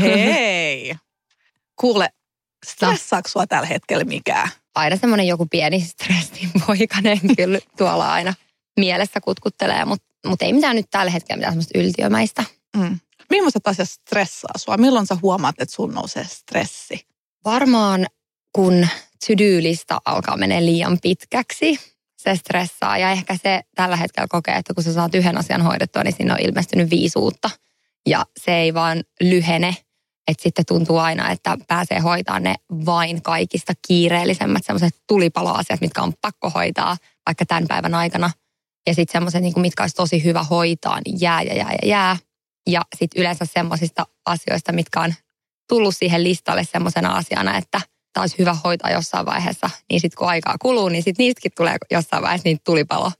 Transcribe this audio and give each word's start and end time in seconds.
Hei! 0.00 0.94
Kuule, 1.80 2.08
stressaako 2.66 3.28
sua 3.28 3.46
tällä 3.46 3.66
hetkellä 3.66 4.04
mikään? 4.04 4.48
Aina 4.74 4.96
semmoinen 4.96 5.26
joku 5.26 5.46
pieni 5.46 5.80
stressin 5.80 6.50
poikainen 6.66 7.20
kyllä 7.36 7.58
tuolla 7.78 8.12
aina 8.12 8.34
mielessä 8.76 9.20
kutkuttelee, 9.20 9.84
mutta 9.84 10.06
mut 10.26 10.42
ei 10.42 10.52
mitään 10.52 10.76
nyt 10.76 10.86
tällä 10.90 11.10
hetkellä 11.10 11.38
mitään 11.38 11.52
semmoista 11.52 11.78
yltiömäistä. 11.78 12.44
Mm. 12.76 12.98
Millaiset 13.30 13.66
asiat 13.66 13.88
stressaa 13.90 14.58
sua? 14.58 14.76
Milloin 14.76 15.06
sä 15.06 15.16
huomaat, 15.22 15.54
että 15.58 15.74
sun 15.74 15.94
nousee 15.94 16.24
stressi? 16.24 17.06
Varmaan 17.44 18.06
kun 18.52 18.88
to-do-lista 19.26 20.00
alkaa 20.04 20.36
mennä 20.36 20.64
liian 20.64 20.98
pitkäksi, 21.02 21.80
se 22.16 22.36
stressaa. 22.36 22.98
Ja 22.98 23.10
ehkä 23.10 23.36
se 23.42 23.60
tällä 23.74 23.96
hetkellä 23.96 24.26
kokee, 24.30 24.54
että 24.54 24.74
kun 24.74 24.84
sä 24.84 24.92
saat 24.92 25.14
yhden 25.14 25.38
asian 25.38 25.62
hoidettua, 25.62 26.02
niin 26.02 26.14
sinne 26.16 26.32
on 26.32 26.40
ilmestynyt 26.40 26.90
viisuutta. 26.90 27.50
Ja 28.06 28.26
se 28.44 28.56
ei 28.56 28.74
vaan 28.74 29.04
lyhene. 29.20 29.76
Että 30.28 30.42
sitten 30.42 30.66
tuntuu 30.66 30.98
aina, 30.98 31.30
että 31.30 31.56
pääsee 31.68 31.98
hoitaa 31.98 32.40
ne 32.40 32.54
vain 32.86 33.22
kaikista 33.22 33.72
kiireellisemmät 33.88 34.64
sellaiset 34.64 35.02
tulipaloasiat, 35.08 35.80
mitkä 35.80 36.02
on 36.02 36.12
pakko 36.22 36.50
hoitaa 36.50 36.96
vaikka 37.26 37.46
tämän 37.46 37.66
päivän 37.68 37.94
aikana. 37.94 38.30
Ja 38.86 38.94
sitten 38.94 39.12
semmoiset, 39.12 39.42
niin 39.42 39.60
mitkä 39.60 39.82
olisi 39.82 39.96
tosi 39.96 40.24
hyvä 40.24 40.42
hoitaa, 40.42 41.00
niin 41.04 41.20
jää 41.20 41.42
ja 41.42 41.54
jää 41.54 41.72
ja 41.82 41.88
jää. 41.88 42.16
Ja 42.68 42.82
sitten 42.98 43.20
yleensä 43.20 43.44
semmoisista 43.44 44.06
asioista, 44.26 44.72
mitkä 44.72 45.00
on 45.00 45.14
tullut 45.68 45.96
siihen 45.96 46.24
listalle 46.24 46.64
semmoisena 46.64 47.16
asiana, 47.16 47.56
että– 47.56 47.80
olisi 48.20 48.38
hyvä 48.38 48.56
hoitaa 48.64 48.90
jossain 48.90 49.26
vaiheessa, 49.26 49.70
niin 49.90 50.00
sitten 50.00 50.18
kun 50.18 50.28
aikaa 50.28 50.56
kuluu, 50.62 50.88
niin 50.88 51.02
sitten 51.02 51.24
niistäkin 51.24 51.52
tulee 51.56 51.76
jossain 51.90 52.22
vaiheessa 52.22 52.48
niitä 52.48 52.62
tulipalo 52.64 53.12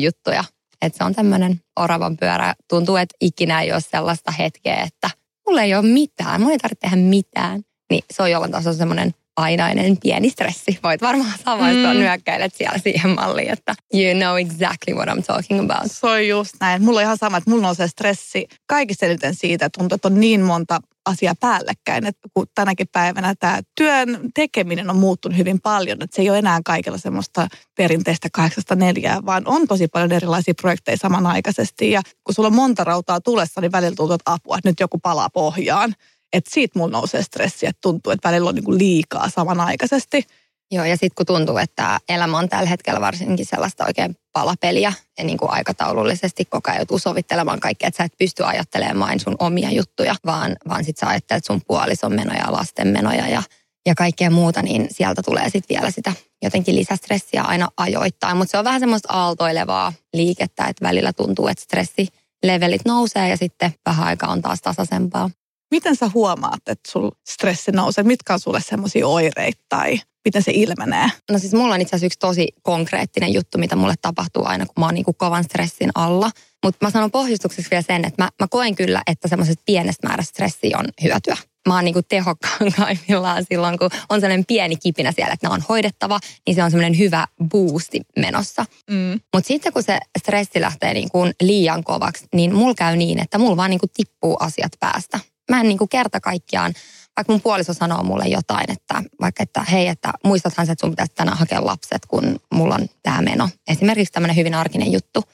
juttuja. 0.00 0.44
Että 0.82 0.98
se 0.98 1.04
on 1.04 1.14
tämmöinen 1.14 1.60
oravan 1.76 2.16
pyörä. 2.16 2.54
Tuntuu, 2.68 2.96
että 2.96 3.16
ikinä 3.20 3.62
ei 3.62 3.72
ole 3.72 3.80
sellaista 3.80 4.32
hetkeä, 4.32 4.76
että 4.76 5.10
mulla 5.48 5.62
ei 5.62 5.74
ole 5.74 5.86
mitään, 5.86 6.40
mulla 6.40 6.52
ei 6.52 6.58
tarvitse 6.58 6.80
tehdä 6.80 6.96
mitään. 6.96 7.60
Niin 7.90 8.04
se 8.10 8.22
on 8.22 8.30
jollain 8.30 8.52
tasolla 8.52 8.76
semmoinen 8.76 9.14
ainainen 9.36 9.96
pieni 9.96 10.30
stressi. 10.30 10.78
Voit 10.82 11.02
varmaan 11.02 11.32
samaistua 11.44 11.94
mm. 11.94 12.00
nyökkäilet 12.00 12.54
siellä 12.54 12.78
siihen 12.78 13.10
malliin, 13.10 13.50
että 13.50 13.74
you 13.94 14.14
know 14.14 14.38
exactly 14.38 14.94
what 14.94 15.08
I'm 15.08 15.22
talking 15.22 15.60
about. 15.60 15.92
Se 15.92 16.06
on 16.06 16.28
just 16.28 16.54
näin. 16.60 16.82
Mulla 16.82 16.98
on 16.98 17.04
ihan 17.04 17.18
sama, 17.18 17.36
että 17.36 17.50
mulla 17.50 17.62
nousee 17.62 17.88
stressi 17.88 18.48
kaikista 18.66 19.06
eniten 19.06 19.34
siitä, 19.34 19.66
että 19.66 19.78
tuntuu, 19.78 19.94
että 19.94 20.08
on 20.08 20.20
niin 20.20 20.40
monta 20.40 20.80
asia 21.08 21.34
päällekkäin, 21.40 22.06
että 22.06 22.28
kun 22.34 22.46
tänäkin 22.54 22.88
päivänä 22.92 23.34
tämä 23.34 23.60
työn 23.74 24.20
tekeminen 24.34 24.90
on 24.90 24.96
muuttunut 24.96 25.38
hyvin 25.38 25.60
paljon, 25.60 26.02
että 26.02 26.16
se 26.16 26.22
ei 26.22 26.30
ole 26.30 26.38
enää 26.38 26.60
kaikilla 26.64 26.98
semmoista 26.98 27.48
perinteistä 27.76 28.28
kahdeksasta 28.32 28.74
neljää, 28.74 29.26
vaan 29.26 29.42
on 29.46 29.68
tosi 29.68 29.88
paljon 29.88 30.12
erilaisia 30.12 30.54
projekteja 30.54 30.96
samanaikaisesti 30.96 31.90
ja 31.90 32.02
kun 32.24 32.34
sulla 32.34 32.46
on 32.46 32.54
monta 32.54 32.84
rautaa 32.84 33.20
tulessa, 33.20 33.60
niin 33.60 33.72
välillä 33.72 33.96
tuntuu, 33.96 34.14
että 34.14 34.32
apua, 34.32 34.58
että 34.58 34.68
nyt 34.68 34.80
joku 34.80 34.98
palaa 34.98 35.30
pohjaan. 35.30 35.94
Että 36.32 36.50
siitä 36.54 36.78
mulla 36.78 36.92
nousee 36.92 37.22
stressi, 37.22 37.66
että 37.66 37.80
tuntuu, 37.80 38.12
että 38.12 38.28
välillä 38.28 38.48
on 38.48 38.54
niin 38.54 38.78
liikaa 38.78 39.30
samanaikaisesti. 39.30 40.26
Joo, 40.70 40.84
ja 40.84 40.96
sitten 40.96 41.14
kun 41.14 41.26
tuntuu, 41.26 41.58
että 41.58 41.98
elämä 42.08 42.38
on 42.38 42.48
tällä 42.48 42.68
hetkellä 42.68 43.00
varsinkin 43.00 43.46
sellaista 43.46 43.86
oikein 43.86 44.16
palapeliä 44.32 44.92
ja 45.18 45.24
niin 45.24 45.38
kuin 45.38 45.50
aikataulullisesti 45.50 46.44
koko 46.44 46.70
ajan 46.70 46.78
joutuu 46.78 46.98
sovittelemaan 46.98 47.60
kaikkea, 47.60 47.88
että 47.88 47.98
sä 47.98 48.04
et 48.04 48.18
pysty 48.18 48.44
ajattelemaan 48.44 49.20
sun 49.20 49.36
omia 49.38 49.70
juttuja, 49.70 50.14
vaan, 50.26 50.56
vaan 50.68 50.84
sit 50.84 50.96
sä 50.96 51.06
ajattelet 51.08 51.44
sun 51.44 51.60
puolison 51.66 52.14
menoja, 52.14 52.52
lasten 52.52 52.88
menoja 52.88 53.28
ja, 53.28 53.42
ja 53.86 53.94
kaikkea 53.94 54.30
muuta, 54.30 54.62
niin 54.62 54.86
sieltä 54.90 55.22
tulee 55.22 55.50
sitten 55.50 55.76
vielä 55.76 55.90
sitä 55.90 56.12
jotenkin 56.42 56.76
lisästressiä 56.76 57.42
aina 57.42 57.68
ajoittain. 57.76 58.36
Mutta 58.36 58.50
se 58.50 58.58
on 58.58 58.64
vähän 58.64 58.80
semmoista 58.80 59.12
aaltoilevaa 59.12 59.92
liikettä, 60.14 60.64
että 60.64 60.84
välillä 60.84 61.12
tuntuu, 61.12 61.48
että 61.48 61.64
stressilevelit 61.64 62.84
nousee 62.84 63.28
ja 63.28 63.36
sitten 63.36 63.74
vähän 63.86 64.06
aikaa 64.06 64.30
on 64.30 64.42
taas 64.42 64.62
tasaisempaa. 64.62 65.30
Miten 65.70 65.96
sä 65.96 66.10
huomaat, 66.14 66.68
että 66.68 66.90
sul 66.90 67.10
stressi 67.28 67.72
nousee? 67.72 68.04
Mitkä 68.04 68.32
on 68.32 68.40
sulle 68.40 68.60
semmoisia 68.60 69.06
oireita 69.06 69.62
tai 69.68 70.00
miten 70.24 70.42
se 70.42 70.52
ilmenee? 70.54 71.10
No 71.30 71.38
siis 71.38 71.52
mulla 71.52 71.74
on 71.74 71.80
itse 71.80 71.90
asiassa 71.90 72.06
yksi 72.06 72.18
tosi 72.18 72.48
konkreettinen 72.62 73.32
juttu, 73.32 73.58
mitä 73.58 73.76
mulle 73.76 73.94
tapahtuu 74.02 74.44
aina, 74.46 74.66
kun 74.66 74.74
mä 74.78 74.86
oon 74.86 74.94
niinku 74.94 75.12
kovan 75.12 75.44
stressin 75.44 75.90
alla. 75.94 76.30
Mutta 76.64 76.86
mä 76.86 76.90
sanon 76.90 77.10
pohjustukseksi 77.10 77.70
vielä 77.70 77.82
sen, 77.82 78.04
että 78.04 78.22
mä, 78.24 78.28
mä 78.40 78.46
koen 78.50 78.74
kyllä, 78.74 79.02
että 79.06 79.28
semmoisesta 79.28 79.62
pienestä 79.66 80.08
määrästä 80.08 80.30
stressiä 80.30 80.78
on 80.78 80.84
hyötyä. 81.02 81.36
Mä 81.68 81.74
oon 81.74 81.84
niinku 81.84 82.02
tehokkaimmillaan 82.02 83.44
silloin, 83.50 83.78
kun 83.78 83.90
on 84.08 84.20
sellainen 84.20 84.46
pieni 84.46 84.76
kipinä 84.76 85.12
siellä, 85.12 85.32
että 85.32 85.48
ne 85.48 85.54
on 85.54 85.64
hoidettava, 85.68 86.20
niin 86.46 86.54
se 86.54 86.64
on 86.64 86.70
semmoinen 86.70 86.98
hyvä 86.98 87.26
boosti 87.48 88.00
menossa. 88.18 88.64
Mm. 88.90 89.20
Mutta 89.34 89.48
sitten 89.48 89.72
kun 89.72 89.82
se 89.82 89.98
stressi 90.18 90.60
lähtee 90.60 90.94
niinku 90.94 91.18
liian 91.42 91.84
kovaksi, 91.84 92.24
niin 92.34 92.54
mulla 92.54 92.74
käy 92.74 92.96
niin, 92.96 93.22
että 93.22 93.38
mulla 93.38 93.56
vaan 93.56 93.70
niinku 93.70 93.86
tippuu 93.96 94.36
asiat 94.40 94.72
päästä 94.80 95.20
mä 95.50 95.60
en 95.60 95.68
niin 95.68 95.78
kuin 95.78 95.88
kerta 95.88 96.20
kaikkiaan, 96.20 96.74
vaikka 97.16 97.32
mun 97.32 97.40
puoliso 97.40 97.72
sanoo 97.72 98.02
mulle 98.02 98.24
jotain, 98.24 98.70
että 98.70 99.02
vaikka 99.20 99.42
että 99.42 99.62
hei, 99.62 99.88
että 99.88 100.12
muistathan 100.24 100.66
se, 100.66 100.72
että 100.72 100.80
sun 100.80 100.90
pitäisi 100.90 101.14
tänään 101.14 101.38
hakea 101.38 101.66
lapset, 101.66 102.06
kun 102.06 102.40
mulla 102.54 102.74
on 102.74 102.88
tämä 103.02 103.22
meno. 103.22 103.48
Esimerkiksi 103.68 104.12
tämmöinen 104.12 104.36
hyvin 104.36 104.54
arkinen 104.54 104.92
juttu. 104.92 105.24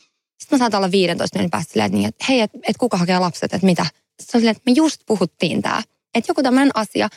Sitten 0.40 0.56
mä 0.56 0.58
saatan 0.58 0.78
olla 0.78 0.90
15 0.90 1.38
minuutin 1.38 1.50
päästä 1.50 1.72
silleen, 1.72 1.92
niin, 1.92 2.08
että 2.08 2.24
hei, 2.28 2.40
että, 2.40 2.58
että 2.58 2.78
kuka 2.78 2.96
hakee 2.96 3.18
lapset, 3.18 3.54
että 3.54 3.66
mitä. 3.66 3.86
Se 4.22 4.36
on 4.36 4.40
silleen, 4.40 4.56
että 4.56 4.70
me 4.70 4.74
just 4.76 5.00
puhuttiin 5.06 5.62
tämä. 5.62 5.82
Että 6.14 6.30
joku 6.30 6.42
tämmöinen 6.42 6.70
asia 6.74 7.08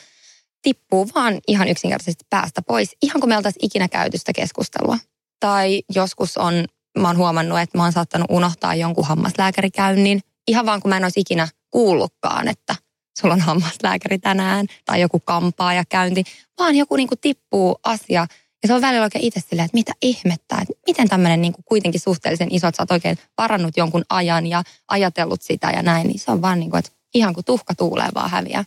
tippuu 0.62 1.08
vaan 1.14 1.38
ihan 1.48 1.68
yksinkertaisesti 1.68 2.24
päästä 2.30 2.62
pois, 2.62 2.96
ihan 3.02 3.20
kuin 3.20 3.28
me 3.28 3.36
oltaisiin 3.36 3.66
ikinä 3.66 3.88
käyty 3.88 4.18
sitä 4.18 4.32
keskustelua. 4.32 4.98
Tai 5.40 5.82
joskus 5.94 6.36
on, 6.36 6.64
mä 6.98 7.08
oon 7.08 7.16
huomannut, 7.16 7.58
että 7.58 7.78
mä 7.78 7.84
oon 7.84 7.92
saattanut 7.92 8.30
unohtaa 8.30 8.74
jonkun 8.74 9.06
hammaslääkärikäynnin, 9.06 10.20
ihan 10.48 10.66
vaan 10.66 10.82
kun 10.82 10.88
mä 10.88 10.96
en 10.96 11.04
olisi 11.04 11.20
ikinä 11.20 11.48
kuullutkaan, 11.70 12.48
että– 12.48 12.74
sulla 13.20 13.34
on 13.34 13.40
hammaslääkäri 13.40 14.18
tänään 14.18 14.66
tai 14.84 15.00
joku 15.00 15.20
kampaa 15.20 15.74
ja 15.74 15.84
käynti, 15.88 16.24
vaan 16.58 16.76
joku 16.76 16.96
niin 16.96 17.08
kuin 17.08 17.18
tippuu 17.20 17.78
asia. 17.84 18.26
Ja 18.62 18.66
se 18.66 18.74
on 18.74 18.80
välillä 18.80 19.04
oikein 19.04 19.24
itse 19.24 19.40
silleen, 19.40 19.64
että 19.64 19.76
mitä 19.76 19.92
ihmettä, 20.02 20.58
että 20.62 20.74
miten 20.86 21.08
tämmöinen 21.08 21.40
niin 21.40 21.52
kuin 21.52 21.64
kuitenkin 21.64 22.00
suhteellisen 22.00 22.48
iso, 22.50 22.68
että 22.68 22.76
sä 22.76 22.82
oot 22.82 22.90
oikein 22.90 23.18
varannut 23.38 23.76
jonkun 23.76 24.04
ajan 24.08 24.46
ja 24.46 24.62
ajatellut 24.88 25.42
sitä 25.42 25.70
ja 25.70 25.82
näin, 25.82 26.06
niin 26.06 26.18
se 26.18 26.30
on 26.30 26.42
vaan 26.42 26.60
niin 26.60 26.70
kuin, 26.70 26.78
että 26.78 26.90
ihan 27.14 27.34
kuin 27.34 27.44
tuhka 27.44 27.74
tuulee 27.74 28.08
vaan 28.14 28.30
häviää. 28.30 28.64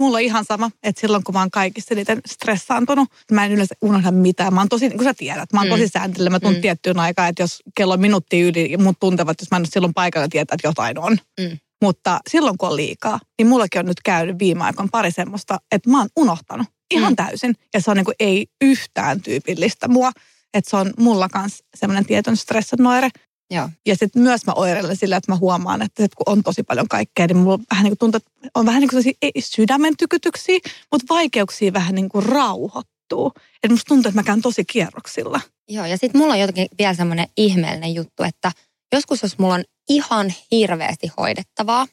Mulla 0.00 0.16
on 0.16 0.22
ihan 0.22 0.44
sama, 0.44 0.70
että 0.82 1.00
silloin 1.00 1.24
kun 1.24 1.34
mä 1.34 1.38
oon 1.38 1.50
kaikista 1.50 1.94
niiden 1.94 2.20
stressaantunut, 2.26 3.08
mä 3.32 3.44
en 3.44 3.52
yleensä 3.52 3.74
unohda 3.80 4.10
mitään. 4.10 4.54
Mä 4.54 4.60
oon 4.60 4.68
tosi, 4.68 4.88
niin 4.88 4.98
kuin 4.98 5.08
sä 5.08 5.14
tiedät, 5.14 5.52
mä 5.52 5.60
oon 5.60 5.66
mm. 5.66 5.70
tosi 5.70 5.88
sääntelillä. 5.88 6.30
Mä 6.30 6.40
tuun 6.40 6.54
mm. 6.54 6.60
tiettyyn 6.60 6.98
aikaan, 6.98 7.28
että 7.28 7.42
jos 7.42 7.62
kello 7.74 7.94
on 7.94 8.00
minuutti 8.00 8.40
yli 8.40 8.76
mut 8.76 8.96
tuntevat, 9.00 9.40
jos 9.40 9.50
mä 9.50 9.56
en 9.56 9.60
ole 9.60 9.68
silloin 9.70 9.94
paikalla 9.94 10.28
tietää, 10.28 10.54
että 10.54 10.68
jotain 10.68 10.98
on. 10.98 11.18
Mm. 11.40 11.58
Mutta 11.86 12.20
silloin 12.30 12.58
kun 12.58 12.68
on 12.68 12.76
liikaa, 12.76 13.20
niin 13.38 13.46
mullakin 13.46 13.78
on 13.78 13.86
nyt 13.86 14.00
käynyt 14.04 14.38
viime 14.38 14.64
aikoina 14.64 14.88
pari 14.92 15.10
semmoista, 15.10 15.58
että 15.72 15.90
mä 15.90 15.98
oon 15.98 16.08
unohtanut 16.16 16.66
ihan 16.90 17.12
mm. 17.12 17.16
täysin. 17.16 17.54
Ja 17.74 17.80
se 17.80 17.90
on 17.90 17.96
niin 17.96 18.04
kuin 18.04 18.14
ei 18.20 18.46
yhtään 18.60 19.20
tyypillistä 19.20 19.88
mua. 19.88 20.10
Että 20.54 20.70
se 20.70 20.76
on 20.76 20.92
mulla 20.98 21.28
kanssa 21.28 21.64
semmoinen 21.76 22.06
tietyn 22.06 22.36
stressanoire. 22.36 23.08
Joo. 23.50 23.68
Ja 23.86 23.96
sitten 23.96 24.22
myös 24.22 24.46
mä 24.46 24.52
oireilen 24.52 24.96
sillä, 24.96 25.16
että 25.16 25.32
mä 25.32 25.36
huomaan, 25.36 25.82
että 25.82 26.02
sit 26.02 26.14
kun 26.14 26.32
on 26.32 26.42
tosi 26.42 26.62
paljon 26.62 26.88
kaikkea, 26.88 27.26
niin 27.26 27.36
mulla 27.36 27.58
vähän 27.70 27.84
niin 27.84 27.90
kuin 27.90 27.98
tuntuu, 27.98 28.16
että 28.16 28.50
on 28.54 28.66
vähän 28.66 28.80
niin 28.80 28.90
kuin 28.90 29.04
ei 29.22 29.32
sydämen 29.40 29.94
tykytyksiä, 29.98 30.58
mutta 30.92 31.14
vaikeuksia 31.14 31.72
vähän 31.72 31.94
niin 31.94 32.08
kuin 32.08 32.26
rauhoittuu. 32.26 33.32
Että 33.36 33.70
musta 33.70 33.88
tuntuu, 33.88 34.08
että 34.08 34.18
mä 34.20 34.24
käyn 34.24 34.42
tosi 34.42 34.64
kierroksilla. 34.64 35.40
Joo, 35.68 35.86
ja 35.86 35.96
sitten 35.96 36.20
mulla 36.20 36.34
on 36.34 36.40
jotenkin 36.40 36.68
vielä 36.78 36.94
semmoinen 36.94 37.26
ihmeellinen 37.36 37.94
juttu, 37.94 38.22
että 38.22 38.52
joskus 38.92 39.22
jos 39.22 39.38
mulla 39.38 39.54
on 39.54 39.64
ihan 39.88 40.32
hirveästi 40.50 41.10
hoidettavaa. 41.18 41.86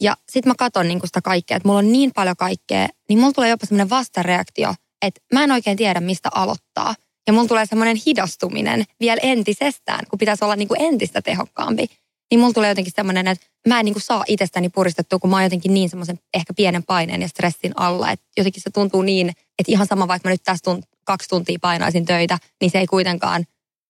Ja 0.00 0.16
sitten 0.28 0.50
mä 0.50 0.54
katson 0.58 0.88
niin 0.88 1.00
sitä 1.04 1.22
kaikkea, 1.22 1.56
että 1.56 1.68
mulla 1.68 1.78
on 1.78 1.92
niin 1.92 2.12
paljon 2.14 2.36
kaikkea, 2.36 2.88
niin 3.08 3.18
mulla 3.18 3.32
tulee 3.32 3.50
jopa 3.50 3.66
semmoinen 3.66 3.90
vastareaktio, 3.90 4.74
että 5.02 5.20
mä 5.34 5.44
en 5.44 5.52
oikein 5.52 5.76
tiedä, 5.76 6.00
mistä 6.00 6.28
aloittaa. 6.34 6.94
Ja 7.26 7.32
mulla 7.32 7.48
tulee 7.48 7.66
semmoinen 7.66 7.96
hidastuminen 8.06 8.84
vielä 9.00 9.20
entisestään, 9.22 10.04
kun 10.10 10.18
pitäisi 10.18 10.44
olla 10.44 10.56
niin 10.56 10.68
kuin 10.68 10.80
entistä 10.80 11.22
tehokkaampi. 11.22 11.86
Niin 12.30 12.40
mulla 12.40 12.52
tulee 12.52 12.68
jotenkin 12.68 12.92
semmoinen, 12.96 13.26
että 13.28 13.46
mä 13.68 13.80
en 13.80 13.92
kuin 13.92 14.02
saa 14.02 14.24
itsestäni 14.28 14.68
puristettua, 14.68 15.18
kun 15.18 15.30
mä 15.30 15.36
oon 15.36 15.42
jotenkin 15.42 15.74
niin 15.74 15.88
semmoisen 15.88 16.18
ehkä 16.34 16.54
pienen 16.54 16.82
paineen 16.84 17.22
ja 17.22 17.28
stressin 17.28 17.72
alla. 17.76 18.10
Että 18.10 18.26
jotenkin 18.36 18.62
se 18.62 18.70
tuntuu 18.70 19.02
niin, 19.02 19.28
että 19.28 19.72
ihan 19.72 19.86
sama 19.86 20.08
vaikka 20.08 20.28
mä 20.28 20.32
nyt 20.32 20.42
tässä 20.44 20.64
tunt, 20.64 20.84
kaksi 21.04 21.28
tuntia 21.28 21.58
painaisin 21.60 22.04
töitä, 22.04 22.38
niin 22.60 22.70
se 22.70 22.78
ei 22.78 22.86
kuitenkaan 22.86 23.44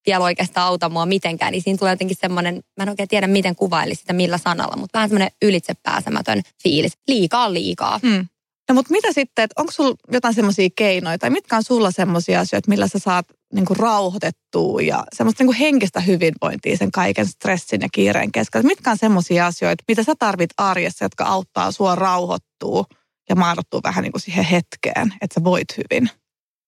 vielä 0.06 0.24
oikeastaan 0.24 0.66
auta 0.66 0.88
mua 0.88 1.06
mitenkään, 1.06 1.52
niin 1.52 1.62
siinä 1.62 1.78
tulee 1.78 1.92
jotenkin 1.92 2.16
semmoinen, 2.20 2.62
mä 2.76 2.82
en 2.82 2.88
oikein 2.88 3.08
tiedä 3.08 3.26
miten 3.26 3.56
kuvailisi 3.56 4.00
sitä 4.00 4.12
millä 4.12 4.38
sanalla, 4.38 4.76
mutta 4.76 4.98
vähän 4.98 5.08
semmoinen 5.08 5.30
ylitsepääsemätön 5.42 6.42
fiilis. 6.62 6.92
Liikaa 7.08 7.52
liikaa. 7.52 8.00
Hmm. 8.02 8.26
No 8.68 8.74
mutta 8.74 8.92
mitä 8.92 9.12
sitten, 9.12 9.42
että 9.42 9.60
onko 9.60 9.72
sulla 9.72 9.94
jotain 10.12 10.34
semmoisia 10.34 10.68
keinoja, 10.76 11.18
tai 11.18 11.30
mitkä 11.30 11.56
on 11.56 11.64
sulla 11.64 11.90
semmoisia 11.90 12.40
asioita, 12.40 12.68
millä 12.68 12.88
sä 12.88 12.98
saat 12.98 13.26
niinku 13.54 13.74
rauhoitettua 13.74 14.80
ja 14.80 15.04
semmoista 15.12 15.44
niinku 15.44 15.56
henkistä 15.60 16.00
hyvinvointia 16.00 16.76
sen 16.76 16.92
kaiken 16.92 17.26
stressin 17.26 17.80
ja 17.80 17.88
kiireen 17.92 18.32
keskellä? 18.32 18.66
Mitkä 18.66 18.90
on 18.90 18.98
semmoisia 18.98 19.46
asioita, 19.46 19.84
mitä 19.88 20.02
sä 20.02 20.14
tarvit 20.18 20.50
arjessa, 20.56 21.04
jotka 21.04 21.24
auttaa 21.24 21.72
sua 21.72 21.94
rauhoittua 21.94 22.84
ja 23.28 23.36
maadottua 23.36 23.80
vähän 23.84 24.02
niinku 24.02 24.18
siihen 24.18 24.44
hetkeen, 24.44 25.14
että 25.20 25.34
sä 25.34 25.44
voit 25.44 25.68
hyvin? 25.76 26.10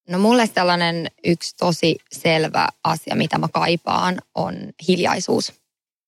No 0.08 0.18
mulle 0.18 0.48
tällainen 0.48 1.10
yksi 1.24 1.56
tosi 1.56 1.96
selvä 2.12 2.68
asia, 2.84 3.16
mitä 3.16 3.38
mä 3.38 3.48
kaipaan, 3.48 4.18
on 4.34 4.54
hiljaisuus. 4.88 5.52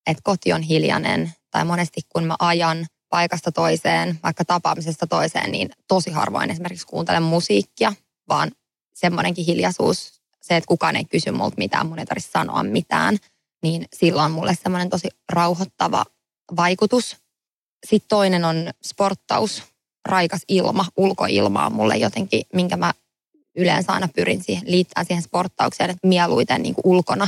Että 0.07 0.21
koti 0.23 0.53
on 0.53 0.61
hiljainen 0.61 1.31
tai 1.51 1.65
monesti 1.65 2.01
kun 2.09 2.23
mä 2.23 2.35
ajan 2.39 2.85
paikasta 3.09 3.51
toiseen, 3.51 4.19
vaikka 4.23 4.45
tapaamisesta 4.45 5.07
toiseen, 5.07 5.51
niin 5.51 5.69
tosi 5.87 6.11
harvoin 6.11 6.51
esimerkiksi 6.51 6.87
kuuntelen 6.87 7.23
musiikkia, 7.23 7.93
vaan 8.29 8.51
semmoinenkin 8.93 9.45
hiljaisuus, 9.45 10.21
se, 10.41 10.55
että 10.55 10.67
kukaan 10.67 10.95
ei 10.95 11.05
kysy 11.05 11.31
multa 11.31 11.57
mitään, 11.57 11.87
mun 11.87 11.99
ei 11.99 12.05
tarvitse 12.05 12.31
sanoa 12.31 12.63
mitään, 12.63 13.17
niin 13.63 13.85
silloin 13.93 14.31
mulle 14.31 14.57
semmoinen 14.63 14.89
tosi 14.89 15.07
rauhoittava 15.29 16.05
vaikutus. 16.55 17.17
Sitten 17.87 18.09
toinen 18.09 18.45
on 18.45 18.69
sporttaus, 18.83 19.63
raikas 20.05 20.41
ilma, 20.47 20.85
ulkoilma 20.97 21.65
on 21.65 21.73
mulle 21.73 21.97
jotenkin, 21.97 22.41
minkä 22.53 22.77
mä 22.77 22.93
yleensä 23.55 23.93
aina 23.93 24.07
pyrin 24.15 24.43
siihen, 24.43 24.63
liittää 24.65 25.03
siihen 25.03 25.23
sporttaukseen, 25.23 25.89
että 25.89 26.07
mieluiten 26.07 26.61
niin 26.63 26.75
kuin 26.75 26.85
ulkona 26.85 27.27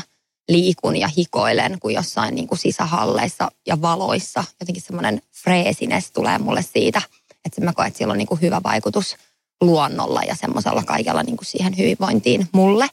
liikun 0.50 0.96
ja 0.96 1.08
hikoilen 1.18 1.78
kuin 1.80 1.96
jossain 1.96 2.36
niin 2.36 2.48
kuin 2.48 2.60
sisähalleissa 2.60 3.52
ja 3.68 3.82
valoissa. 3.82 4.44
Jotenkin 4.60 4.84
semmoinen 4.84 5.22
freesines 5.44 6.12
tulee 6.12 6.38
mulle 6.38 6.62
siitä, 6.62 7.02
että 7.46 7.62
mä 7.62 7.74
koen, 7.74 7.88
että 7.88 7.98
sillä 7.98 8.12
on 8.12 8.18
niin 8.18 8.28
kuin 8.28 8.42
hyvä 8.42 8.62
vaikutus 8.64 9.16
luonnolla 9.62 10.22
ja 10.24 10.36
semmoisella 10.36 10.84
kaikella 10.84 11.24
niin 11.24 11.38
kuin 11.38 11.46
siihen 11.46 11.78
hyvinvointiin 11.78 12.48
mulle. 12.52 12.88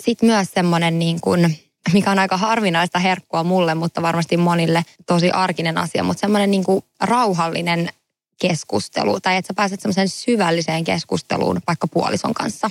Sitten 0.00 0.28
myös 0.28 0.48
semmoinen, 0.54 0.98
niin 0.98 1.20
kuin, 1.20 1.58
mikä 1.92 2.10
on 2.10 2.18
aika 2.18 2.36
harvinaista 2.36 2.98
herkkua 2.98 3.44
mulle, 3.44 3.74
mutta 3.74 4.02
varmasti 4.02 4.36
monille 4.36 4.84
tosi 5.06 5.30
arkinen 5.30 5.78
asia, 5.78 6.04
mutta 6.04 6.20
semmoinen 6.20 6.50
niin 6.50 6.64
kuin 6.64 6.84
rauhallinen 7.00 7.88
keskustelu 8.48 9.20
tai 9.20 9.36
että 9.36 9.46
sä 9.46 9.54
pääset 9.54 9.80
semmoiseen 9.80 10.08
syvälliseen 10.08 10.84
keskusteluun 10.84 11.60
vaikka 11.66 11.86
puolison 11.86 12.34
kanssa 12.34 12.70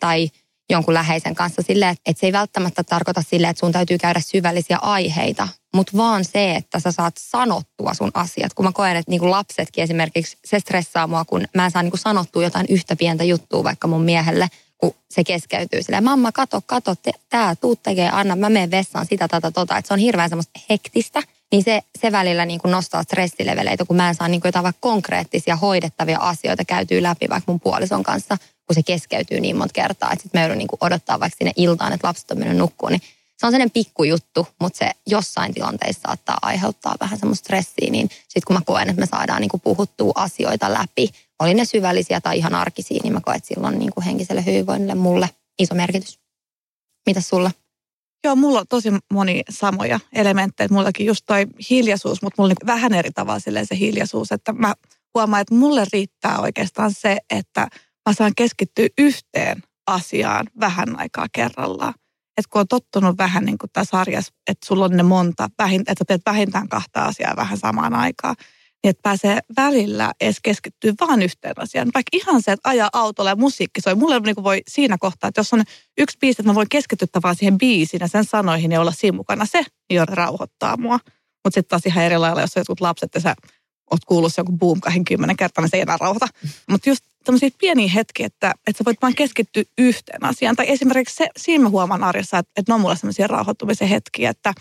tai 0.00 0.30
jonkun 0.70 0.94
läheisen 0.94 1.34
kanssa 1.34 1.62
sille, 1.62 1.88
että 1.88 2.20
se 2.20 2.26
ei 2.26 2.32
välttämättä 2.32 2.84
tarkoita 2.84 3.22
sille, 3.22 3.48
että 3.48 3.60
sun 3.60 3.72
täytyy 3.72 3.98
käydä 3.98 4.20
syvällisiä 4.20 4.78
aiheita, 4.78 5.48
mutta 5.74 5.96
vaan 5.96 6.24
se, 6.24 6.54
että 6.54 6.80
sä 6.80 6.92
saat 6.92 7.14
sanottua 7.18 7.94
sun 7.94 8.10
asiat. 8.14 8.54
Kun 8.54 8.64
mä 8.64 8.72
koen, 8.72 8.96
että 8.96 9.10
niinku 9.10 9.30
lapsetkin 9.30 9.84
esimerkiksi, 9.84 10.38
se 10.44 10.60
stressaa 10.60 11.06
mua, 11.06 11.24
kun 11.24 11.44
mä 11.54 11.64
en 11.64 11.70
saa 11.70 11.82
niinku 11.82 11.96
sanottua 11.96 12.42
jotain 12.42 12.66
yhtä 12.68 12.96
pientä 12.96 13.24
juttua 13.24 13.64
vaikka 13.64 13.88
mun 13.88 14.02
miehelle, 14.02 14.48
kun 14.78 14.94
se 15.10 15.24
keskeytyy 15.24 15.82
silleen, 15.82 16.04
mamma, 16.04 16.32
kato, 16.32 16.60
kato, 16.66 16.94
tää, 17.28 17.56
tuu 17.56 17.76
tekee, 17.76 18.10
anna, 18.12 18.36
mä 18.36 18.48
menen 18.48 18.70
vessaan 18.70 19.06
sitä, 19.06 19.28
tätä, 19.28 19.50
tota. 19.50 19.78
Että 19.78 19.88
se 19.88 19.94
on 19.94 20.00
hirveän 20.00 20.28
semmoista 20.28 20.60
hektistä 20.70 21.22
niin 21.52 21.62
se, 21.62 21.82
se 22.00 22.12
välillä 22.12 22.46
niin 22.46 22.60
kuin 22.60 22.72
nostaa 22.72 23.02
stressileveleitä, 23.02 23.84
kun 23.84 23.96
mä 23.96 24.08
en 24.08 24.14
saa 24.14 24.28
niin 24.28 24.40
kuin 24.40 24.48
jotain 24.48 24.62
vaikka 24.62 24.80
konkreettisia 24.80 25.56
hoidettavia 25.56 26.18
asioita 26.18 26.64
käytyy 26.64 27.02
läpi 27.02 27.28
vaikka 27.28 27.52
mun 27.52 27.60
puolison 27.60 28.02
kanssa, 28.02 28.36
kun 28.38 28.74
se 28.74 28.82
keskeytyy 28.82 29.40
niin 29.40 29.56
monta 29.56 29.72
kertaa, 29.72 30.12
että 30.12 30.22
sitten 30.22 30.40
mä 30.40 30.42
joudun 30.42 30.58
niin 30.58 30.68
kuin 30.68 30.78
odottaa 30.80 31.20
vaikka 31.20 31.36
sinne 31.38 31.52
iltaan, 31.56 31.92
että 31.92 32.08
lapset 32.08 32.30
on 32.30 32.38
mennyt 32.38 32.56
nukkuun, 32.56 32.92
niin 32.92 33.02
se 33.36 33.46
on 33.46 33.52
sellainen 33.52 33.70
pikkujuttu, 33.70 34.48
mutta 34.60 34.78
se 34.78 34.90
jossain 35.06 35.54
tilanteissa 35.54 36.02
saattaa 36.02 36.38
aiheuttaa 36.42 36.94
vähän 37.00 37.18
semmoista 37.18 37.44
stressiä, 37.44 37.90
niin 37.90 38.08
sitten 38.08 38.42
kun 38.46 38.56
mä 38.56 38.62
koen, 38.66 38.88
että 38.88 39.00
me 39.00 39.06
saadaan 39.06 39.40
niin 39.40 39.48
kuin 39.48 39.60
puhuttua 39.60 40.12
asioita 40.14 40.72
läpi, 40.72 41.10
oli 41.38 41.54
ne 41.54 41.64
syvällisiä 41.64 42.20
tai 42.20 42.38
ihan 42.38 42.54
arkisia, 42.54 43.00
niin 43.02 43.12
mä 43.12 43.20
koen, 43.20 43.36
että 43.36 43.48
silloin 43.48 43.78
niin 43.78 43.92
kuin 43.92 44.04
henkiselle 44.04 44.44
hyvinvoinnille 44.46 44.94
mulle 44.94 45.28
iso 45.58 45.74
merkitys. 45.74 46.18
Mitäs 47.06 47.28
sulla? 47.28 47.50
Joo, 48.24 48.36
mulla 48.36 48.60
on 48.60 48.66
tosi 48.68 48.88
moni 49.12 49.42
samoja 49.50 50.00
elementtejä. 50.12 50.68
Mullakin 50.70 51.06
just 51.06 51.22
toi 51.26 51.46
hiljaisuus, 51.70 52.22
mutta 52.22 52.42
mulla 52.42 52.52
on 52.52 52.56
niin 52.60 52.66
vähän 52.66 52.94
eri 52.94 53.10
tavalla 53.10 53.40
se 53.40 53.78
hiljaisuus, 53.78 54.32
että 54.32 54.52
mä 54.52 54.74
huomaan, 55.14 55.42
että 55.42 55.54
mulle 55.54 55.84
riittää 55.92 56.38
oikeastaan 56.38 56.92
se, 56.92 57.18
että 57.30 57.68
mä 58.08 58.14
saan 58.14 58.32
keskittyä 58.36 58.88
yhteen 58.98 59.62
asiaan 59.86 60.46
vähän 60.60 60.98
aikaa 60.98 61.26
kerrallaan. 61.32 61.94
Että 62.36 62.48
kun 62.50 62.60
on 62.60 62.68
tottunut 62.68 63.18
vähän 63.18 63.44
niin 63.44 63.58
kuin 63.58 63.70
tässä 63.72 63.90
sarjassa, 63.90 64.34
että 64.50 64.66
sulla 64.66 64.84
on 64.84 64.96
ne 64.96 65.02
monta, 65.02 65.44
että 65.44 65.94
sä 65.98 66.04
teet 66.06 66.22
vähintään 66.26 66.68
kahta 66.68 67.04
asiaa 67.04 67.36
vähän 67.36 67.58
samaan 67.58 67.94
aikaan, 67.94 68.36
niin 68.82 68.90
että 68.90 69.02
pääsee 69.02 69.38
välillä 69.56 70.12
edes 70.20 70.36
keskittyä 70.42 70.92
vaan 71.00 71.22
yhteen 71.22 71.54
asiaan. 71.56 71.90
Vaikka 71.94 72.10
ihan 72.12 72.42
se, 72.42 72.52
että 72.52 72.68
ajaa 72.68 72.90
autolla 72.92 73.30
ja 73.30 73.36
musiikki 73.36 73.80
soi. 73.80 73.94
Mulle 73.94 74.20
niin 74.20 74.44
voi 74.44 74.62
siinä 74.68 74.98
kohtaa, 74.98 75.28
että 75.28 75.38
jos 75.38 75.52
on 75.52 75.62
yksi 75.98 76.18
biisi, 76.20 76.42
että 76.42 76.50
mä 76.50 76.54
voin 76.54 76.68
keskittyä 76.68 77.08
vaan 77.22 77.36
siihen 77.36 77.58
biisiin 77.58 78.00
ja 78.00 78.08
sen 78.08 78.24
sanoihin 78.24 78.72
ja 78.72 78.80
olla 78.80 78.92
siinä 78.92 79.16
mukana, 79.16 79.46
se 79.46 79.64
jo 79.90 80.04
rauhoittaa 80.04 80.76
mua. 80.76 80.98
Mutta 81.44 81.54
sitten 81.54 81.68
taas 81.68 81.86
ihan 81.86 82.04
eri 82.04 82.18
lailla, 82.18 82.40
jos 82.40 82.56
on 82.56 82.60
jotkut 82.60 82.80
lapset 82.80 83.14
ja 83.14 83.20
sä 83.20 83.34
oot 83.90 84.04
kuullut 84.04 84.32
joku 84.36 84.52
boom 84.52 84.80
20 84.80 85.34
kertaa, 85.38 85.62
niin 85.62 85.70
se 85.70 85.76
ei 85.76 85.80
enää 85.80 85.96
rauhoita. 86.00 86.28
Mutta 86.70 86.88
just 86.88 87.04
tämmöisiä 87.24 87.50
pieniä 87.58 87.88
hetkiä, 87.88 88.26
että, 88.26 88.54
että 88.66 88.78
sä 88.78 88.84
voit 88.84 89.02
vaan 89.02 89.14
keskittyä 89.14 89.62
yhteen 89.78 90.24
asiaan. 90.24 90.56
Tai 90.56 90.70
esimerkiksi 90.70 91.16
se, 91.16 91.28
siinä 91.36 91.62
mä 91.62 91.68
huomaan 91.68 92.04
arjessa, 92.04 92.38
että, 92.38 92.52
että 92.56 92.72
ne 92.72 92.74
on 92.74 92.80
mulle 92.80 92.96
sellaisia 92.96 93.26
rauhoittumisen 93.26 93.88
hetkiä, 93.88 94.30
että 94.30 94.54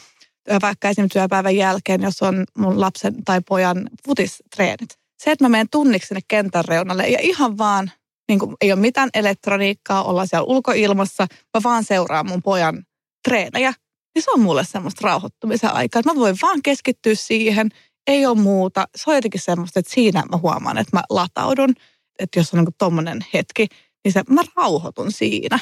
vaikka 0.62 0.90
esimerkiksi 0.90 1.20
työpäivän 1.20 1.56
jälkeen, 1.56 2.02
jos 2.02 2.22
on 2.22 2.44
mun 2.58 2.82
lapsen 2.82 3.24
tai 3.24 3.42
pojan 3.48 3.90
futistreenit. 4.06 4.90
Se, 5.24 5.32
että 5.32 5.46
mä 5.46 5.50
menen 5.50 5.70
tunniksi 5.72 6.08
sinne 6.08 6.22
kentän 6.28 6.66
reunalle 6.66 7.10
ja 7.10 7.18
ihan 7.22 7.58
vaan, 7.58 7.92
niin 8.30 8.40
kuin, 8.40 8.56
ei 8.62 8.72
ole 8.72 8.80
mitään 8.80 9.10
elektroniikkaa, 9.14 10.04
olla 10.04 10.26
siellä 10.26 10.46
ulkoilmassa, 10.46 11.28
mä 11.30 11.62
vaan 11.64 11.84
seuraan 11.84 12.28
mun 12.28 12.42
pojan 12.42 12.86
treenejä, 13.28 13.74
niin 14.16 14.24
se 14.24 14.32
on 14.32 14.40
mulle 14.40 14.66
semmoista 14.66 15.08
rauhoittumisen 15.08 15.74
aikaa. 15.74 16.02
Mä 16.06 16.16
voin 16.16 16.36
vaan 16.42 16.62
keskittyä 16.62 17.16
siihen, 17.16 17.70
ei 18.08 18.26
ole 18.26 18.38
muuta. 18.38 18.88
Se 18.96 19.10
on 19.10 19.16
jotenkin 19.16 19.42
semmoista, 19.42 19.80
että 19.80 19.94
siinä 19.94 20.24
mä 20.32 20.38
huomaan, 20.38 20.78
että 20.78 20.98
mä 20.98 21.04
lataudun, 21.10 21.76
että 22.20 22.40
jos 22.40 22.54
on 22.54 22.60
niin 22.60 22.76
tommonen 22.78 23.26
hetki, 23.34 23.68
niin 24.04 24.12
se, 24.12 24.24
mä 24.30 24.42
rauhoitun 24.56 25.12
siinä. 25.12 25.60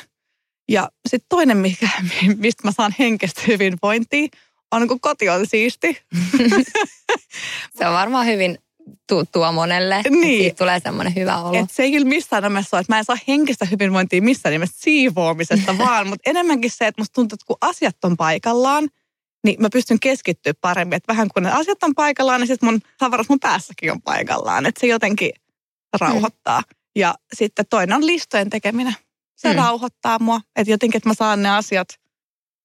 Ja 0.70 0.90
sitten 1.08 1.26
toinen, 1.30 1.58
mikä, 1.58 1.90
mistä 2.38 2.68
mä 2.68 2.72
saan 2.72 2.96
henkestä 3.00 3.42
hyvinvointia, 3.48 4.28
on 4.72 4.88
kun 4.88 5.00
koti 5.00 5.30
on 5.30 5.48
siisti. 5.48 6.02
se 7.78 7.88
on 7.88 7.94
varmaan 7.94 8.26
hyvin 8.26 8.58
tuttua 9.08 9.52
monelle. 9.52 10.02
Niin. 10.10 10.44
Siitä 10.44 10.58
tulee 10.58 10.80
semmoinen 10.80 11.16
hyvä 11.16 11.38
olo. 11.38 11.60
Et 11.60 11.72
se 11.72 11.84
ei 11.84 11.92
kyllä 11.92 12.08
missään 12.08 12.44
nimessä 12.44 12.78
ole, 12.78 12.82
että 12.82 12.94
mä 12.94 12.98
en 12.98 13.06
saa 13.06 13.18
henkistä 13.28 13.66
hyvinvointia 13.66 14.22
missään 14.22 14.54
nimessä 14.54 14.76
siivoamisesta 14.80 15.78
vaan, 15.88 16.08
mutta 16.08 16.30
enemmänkin 16.30 16.72
se, 16.72 16.88
että 16.88 17.02
musta 17.02 17.14
tuntuu, 17.14 17.36
että 17.36 17.46
kun 17.46 17.58
asiat 17.62 17.96
on 18.04 18.18
paikallaan, 18.18 18.90
niin 19.44 19.62
mä 19.62 19.70
pystyn 19.74 20.00
keskittyä 20.00 20.54
paremmin. 20.62 20.96
Että 20.96 21.14
vähän 21.14 21.28
kun 21.34 21.44
ne 21.44 21.52
asiat 21.52 21.84
on 21.84 21.96
paikallaan, 21.96 22.42
niin 22.42 22.48
sitten 22.48 22.70
mun 22.70 22.82
tavarat 22.98 23.30
mun 23.30 23.40
päässäkin 23.40 23.92
on 23.92 24.02
paikallaan. 24.02 24.66
Että 24.66 24.82
se 24.82 24.88
jotenkin 24.88 25.32
rauhoittaa. 26.00 26.60
Mm. 26.60 26.76
Ja 26.96 27.16
sitten 27.34 27.66
toinen 27.70 27.96
on 27.96 28.06
listojen 28.06 28.50
tekeminen. 28.50 28.96
Se 29.36 29.50
mm. 29.50 29.56
rauhoittaa 29.56 30.20
mua. 30.20 30.42
Että 30.56 30.72
jotenkin, 30.72 30.98
että 30.98 31.10
mä 31.10 31.14
saan 31.14 31.44
ne 31.44 31.50
asiat 31.50 31.88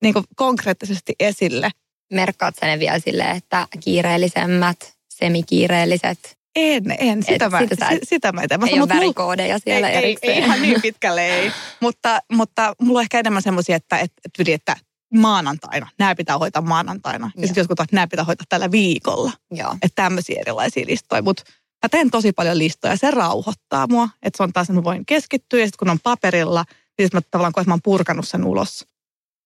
niin 0.02 0.14
konkreettisesti 0.36 1.12
esille– 1.20 1.70
merkkaat 2.14 2.54
sä 2.60 2.66
ne 2.66 2.78
vielä 2.78 2.98
silleen, 2.98 3.36
että 3.36 3.68
kiireellisemmät, 3.80 4.94
semikiireelliset? 5.08 6.38
En, 6.56 6.84
en. 6.98 7.22
Sitä, 7.22 7.50
mä, 7.50 7.60
sitä, 7.60 7.88
si, 7.88 7.98
sitä 8.02 8.32
mä 8.32 8.42
en. 8.42 8.68
Ei 8.68 8.80
ole 8.80 8.88
värikoodeja 8.88 9.58
siellä 9.58 9.88
ei, 9.88 9.96
erikseen. 9.96 10.32
Ei, 10.32 10.38
ei 10.38 10.44
ihan 10.44 10.62
niin 10.62 10.82
pitkälle 10.82 11.26
ei. 11.26 11.52
mutta, 11.80 12.22
mutta 12.32 12.74
mulla 12.80 12.98
on 12.98 13.02
ehkä 13.02 13.18
enemmän 13.18 13.42
semmoisia, 13.42 13.76
että, 13.76 13.98
että, 13.98 14.20
että, 14.24 14.52
että 14.52 14.76
maanantaina, 15.14 15.88
nämä 15.98 16.14
pitää 16.14 16.38
hoitaa 16.38 16.62
maanantaina. 16.62 17.30
Ja, 17.36 17.42
ja 17.42 17.46
sitten 17.46 17.60
joskus 17.60 17.80
että 17.80 17.96
nämä 17.96 18.06
pitää 18.06 18.24
hoitaa 18.24 18.46
tällä 18.48 18.70
viikolla. 18.70 19.32
Joo. 19.50 19.72
Että 19.72 20.02
tämmöisiä 20.02 20.40
erilaisia 20.40 20.84
listoja. 20.88 21.22
Mutta 21.22 21.42
mä 21.82 21.88
teen 21.88 22.10
tosi 22.10 22.32
paljon 22.32 22.58
listoja 22.58 22.96
se 22.96 23.10
rauhoittaa 23.10 23.86
mua. 23.86 24.08
Että 24.22 24.36
se 24.36 24.42
on 24.42 24.52
taas, 24.52 24.64
että 24.64 24.80
mä 24.80 24.84
voin 24.84 25.06
keskittyä 25.06 25.60
ja 25.60 25.66
sitten 25.66 25.78
kun 25.78 25.90
on 25.90 26.00
paperilla, 26.02 26.64
niin 26.98 27.06
sitten 27.06 27.18
mä 27.18 27.28
tavallaan 27.30 27.52
koen, 27.52 27.62
että 27.62 27.70
mä 27.70 27.74
oon 27.74 27.82
purkanut 27.84 28.28
sen 28.28 28.44
ulos. 28.44 28.86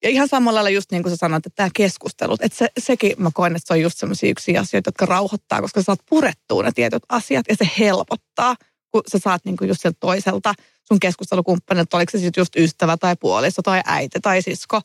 Ja 0.02 0.10
ihan 0.10 0.28
samalla 0.28 0.56
lailla 0.56 0.70
just 0.70 0.92
niin 0.92 1.02
kuin 1.02 1.12
sä 1.12 1.16
sanoit, 1.16 1.46
että 1.46 1.56
tämä 1.56 1.70
keskustelu, 1.74 2.36
että 2.40 2.58
se, 2.58 2.68
sekin 2.78 3.12
mä 3.18 3.30
koen, 3.34 3.56
että 3.56 3.66
se 3.66 3.72
on 3.72 3.80
just 3.80 3.98
sellaisia 3.98 4.30
yksiä 4.30 4.60
asioita, 4.60 4.88
jotka 4.88 5.06
rauhoittaa, 5.06 5.60
koska 5.60 5.80
sä 5.80 5.84
saat 5.84 6.00
purettua 6.08 6.62
ne 6.62 6.72
tietyt 6.74 7.02
asiat 7.08 7.46
ja 7.48 7.56
se 7.56 7.70
helpottaa, 7.78 8.56
kun 8.90 9.02
sä 9.08 9.18
saat 9.18 9.44
niin 9.44 9.56
kuin 9.56 9.68
just 9.68 9.80
sieltä 9.80 9.96
toiselta 10.00 10.54
sun 10.88 11.00
keskustelukumppanilta, 11.00 11.96
oliko 11.96 12.10
se 12.10 12.18
sitten 12.18 12.40
just 12.40 12.56
ystävä 12.56 12.96
tai 12.96 13.16
puoliso 13.16 13.62
tai 13.62 13.82
äiti 13.84 14.20
tai 14.20 14.42
sisko, 14.42 14.80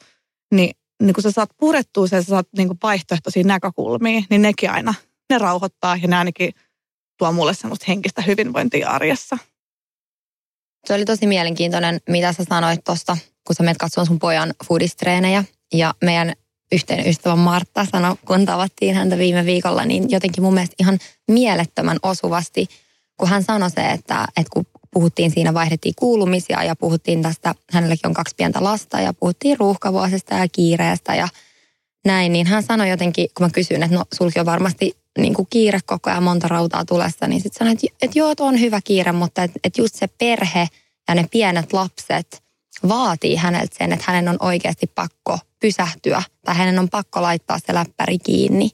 niin, 0.51 0.75
niin 1.03 1.13
kun 1.13 1.23
sä 1.23 1.31
saat 1.31 1.49
purettua 1.57 2.07
sen, 2.07 2.23
sä 2.23 2.29
saat 2.29 2.47
niin 2.57 2.67
kuin 2.67 2.79
vaihtoehtoisia 2.83 3.43
näkökulmia, 3.43 4.21
niin 4.29 4.41
nekin 4.41 4.71
aina, 4.71 4.93
ne 5.29 5.37
rauhoittaa 5.37 5.97
ja 6.01 6.07
ne 6.07 6.15
ainakin 6.15 6.53
tuo 7.17 7.31
mulle 7.31 7.53
semmoista 7.53 7.85
henkistä 7.87 8.21
hyvinvointia 8.21 8.89
arjessa. 8.89 9.37
Se 10.87 10.93
oli 10.93 11.05
tosi 11.05 11.27
mielenkiintoinen, 11.27 12.01
mitä 12.09 12.33
sä 12.33 12.43
sanoit 12.49 12.83
tuosta 12.83 13.17
kun 13.47 13.55
sä 13.55 13.63
menet 13.63 13.77
katsomaan 13.77 14.07
sun 14.07 14.19
pojan 14.19 14.53
foodistreenejä 14.67 15.43
ja 15.73 15.93
meidän 16.03 16.33
yhteinen 16.71 17.07
ystävä 17.07 17.35
Martta 17.35 17.85
sanoi, 17.91 18.15
kun 18.27 18.45
tavattiin 18.45 18.95
häntä 18.95 19.17
viime 19.17 19.45
viikolla, 19.45 19.85
niin 19.85 20.11
jotenkin 20.11 20.43
mun 20.43 20.53
mielestä 20.53 20.75
ihan 20.79 20.99
mielettömän 21.27 21.97
osuvasti, 22.03 22.67
kun 23.17 23.29
hän 23.29 23.43
sanoi 23.43 23.69
se, 23.69 23.89
että, 23.89 24.25
että 24.37 24.49
kun 24.53 24.65
puhuttiin 24.93 25.31
siinä, 25.31 25.53
vaihdettiin 25.53 25.93
kuulumisia 25.99 26.63
ja 26.63 26.75
puhuttiin 26.75 27.21
tästä, 27.21 27.55
hänelläkin 27.71 28.07
on 28.07 28.13
kaksi 28.13 28.35
pientä 28.35 28.63
lasta 28.63 28.99
ja 28.99 29.13
puhuttiin 29.13 29.59
ruuhkavuosista 29.59 30.35
ja 30.35 30.47
kiireestä 30.51 31.15
ja 31.15 31.27
näin, 32.05 32.33
niin 32.33 32.47
hän 32.47 32.63
sanoi 32.63 32.89
jotenkin, 32.89 33.27
kun 33.37 33.45
mä 33.45 33.49
kysyin, 33.49 33.83
että 33.83 33.95
no 33.95 34.03
sulki 34.13 34.39
on 34.39 34.45
varmasti 34.45 34.97
niin 35.17 35.33
kuin 35.33 35.47
kiire 35.49 35.79
koko 35.85 36.09
ajan 36.09 36.23
monta 36.23 36.47
rautaa 36.47 36.85
tulessa, 36.85 37.27
niin 37.27 37.41
sitten 37.41 37.59
sanoi, 37.59 37.73
että, 37.73 37.87
että 38.01 38.19
joo, 38.19 38.31
että 38.31 38.43
on 38.43 38.59
hyvä 38.59 38.81
kiire, 38.83 39.11
mutta 39.11 39.43
että, 39.43 39.59
että 39.63 39.81
just 39.81 39.95
se 39.95 40.07
perhe 40.07 40.67
ja 41.07 41.15
ne 41.15 41.27
pienet 41.31 41.73
lapset, 41.73 42.42
vaatii 42.89 43.35
häneltä 43.35 43.77
sen, 43.77 43.93
että 43.93 44.05
hänen 44.07 44.29
on 44.29 44.37
oikeasti 44.39 44.87
pakko 44.87 45.39
pysähtyä 45.59 46.23
tai 46.45 46.55
hänen 46.55 46.79
on 46.79 46.89
pakko 46.89 47.21
laittaa 47.21 47.59
se 47.59 47.73
läppäri 47.73 48.19
kiinni. 48.19 48.69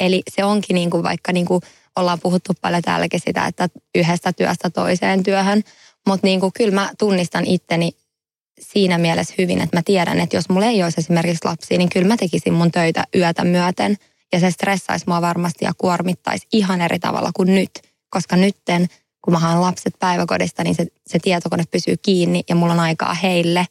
Eli 0.00 0.22
se 0.30 0.44
onkin 0.44 0.74
niin 0.74 0.90
kuin 0.90 1.02
vaikka 1.02 1.32
niin 1.32 1.46
kuin 1.46 1.62
ollaan 1.96 2.20
puhuttu 2.20 2.52
paljon 2.60 2.82
täälläkin 2.82 3.20
sitä, 3.26 3.46
että 3.46 3.68
yhdestä 3.94 4.32
työstä 4.32 4.70
toiseen 4.70 5.22
työhön. 5.22 5.62
Mutta 6.06 6.26
niin 6.26 6.40
kuin, 6.40 6.52
kyllä 6.52 6.74
mä 6.74 6.90
tunnistan 6.98 7.46
itteni 7.46 7.90
siinä 8.60 8.98
mielessä 8.98 9.34
hyvin, 9.38 9.60
että 9.60 9.76
mä 9.76 9.82
tiedän, 9.84 10.20
että 10.20 10.36
jos 10.36 10.48
mulla 10.48 10.66
ei 10.66 10.82
olisi 10.82 11.00
esimerkiksi 11.00 11.44
lapsia, 11.44 11.78
niin 11.78 11.90
kyllä 11.90 12.08
mä 12.08 12.16
tekisin 12.16 12.54
mun 12.54 12.72
töitä 12.72 13.04
yötä 13.14 13.44
myöten. 13.44 13.96
Ja 14.32 14.40
se 14.40 14.50
stressaisi 14.50 15.04
mua 15.08 15.20
varmasti 15.20 15.64
ja 15.64 15.72
kuormittaisi 15.78 16.46
ihan 16.52 16.80
eri 16.80 16.98
tavalla 16.98 17.30
kuin 17.36 17.54
nyt. 17.54 17.70
Koska 18.10 18.36
nytten, 18.36 18.86
kun 19.24 19.32
mä 19.32 19.38
haan 19.38 19.60
lapset 19.60 19.94
päiväkodista, 19.98 20.64
niin 20.64 20.74
se, 20.74 20.86
se 21.06 21.18
tietokone 21.18 21.64
pysyy 21.70 21.96
kiinni 22.02 22.42
ja 22.48 22.54
mulla 22.54 22.72
on 22.72 22.80
aikaa 22.80 23.14
heille. 23.14 23.66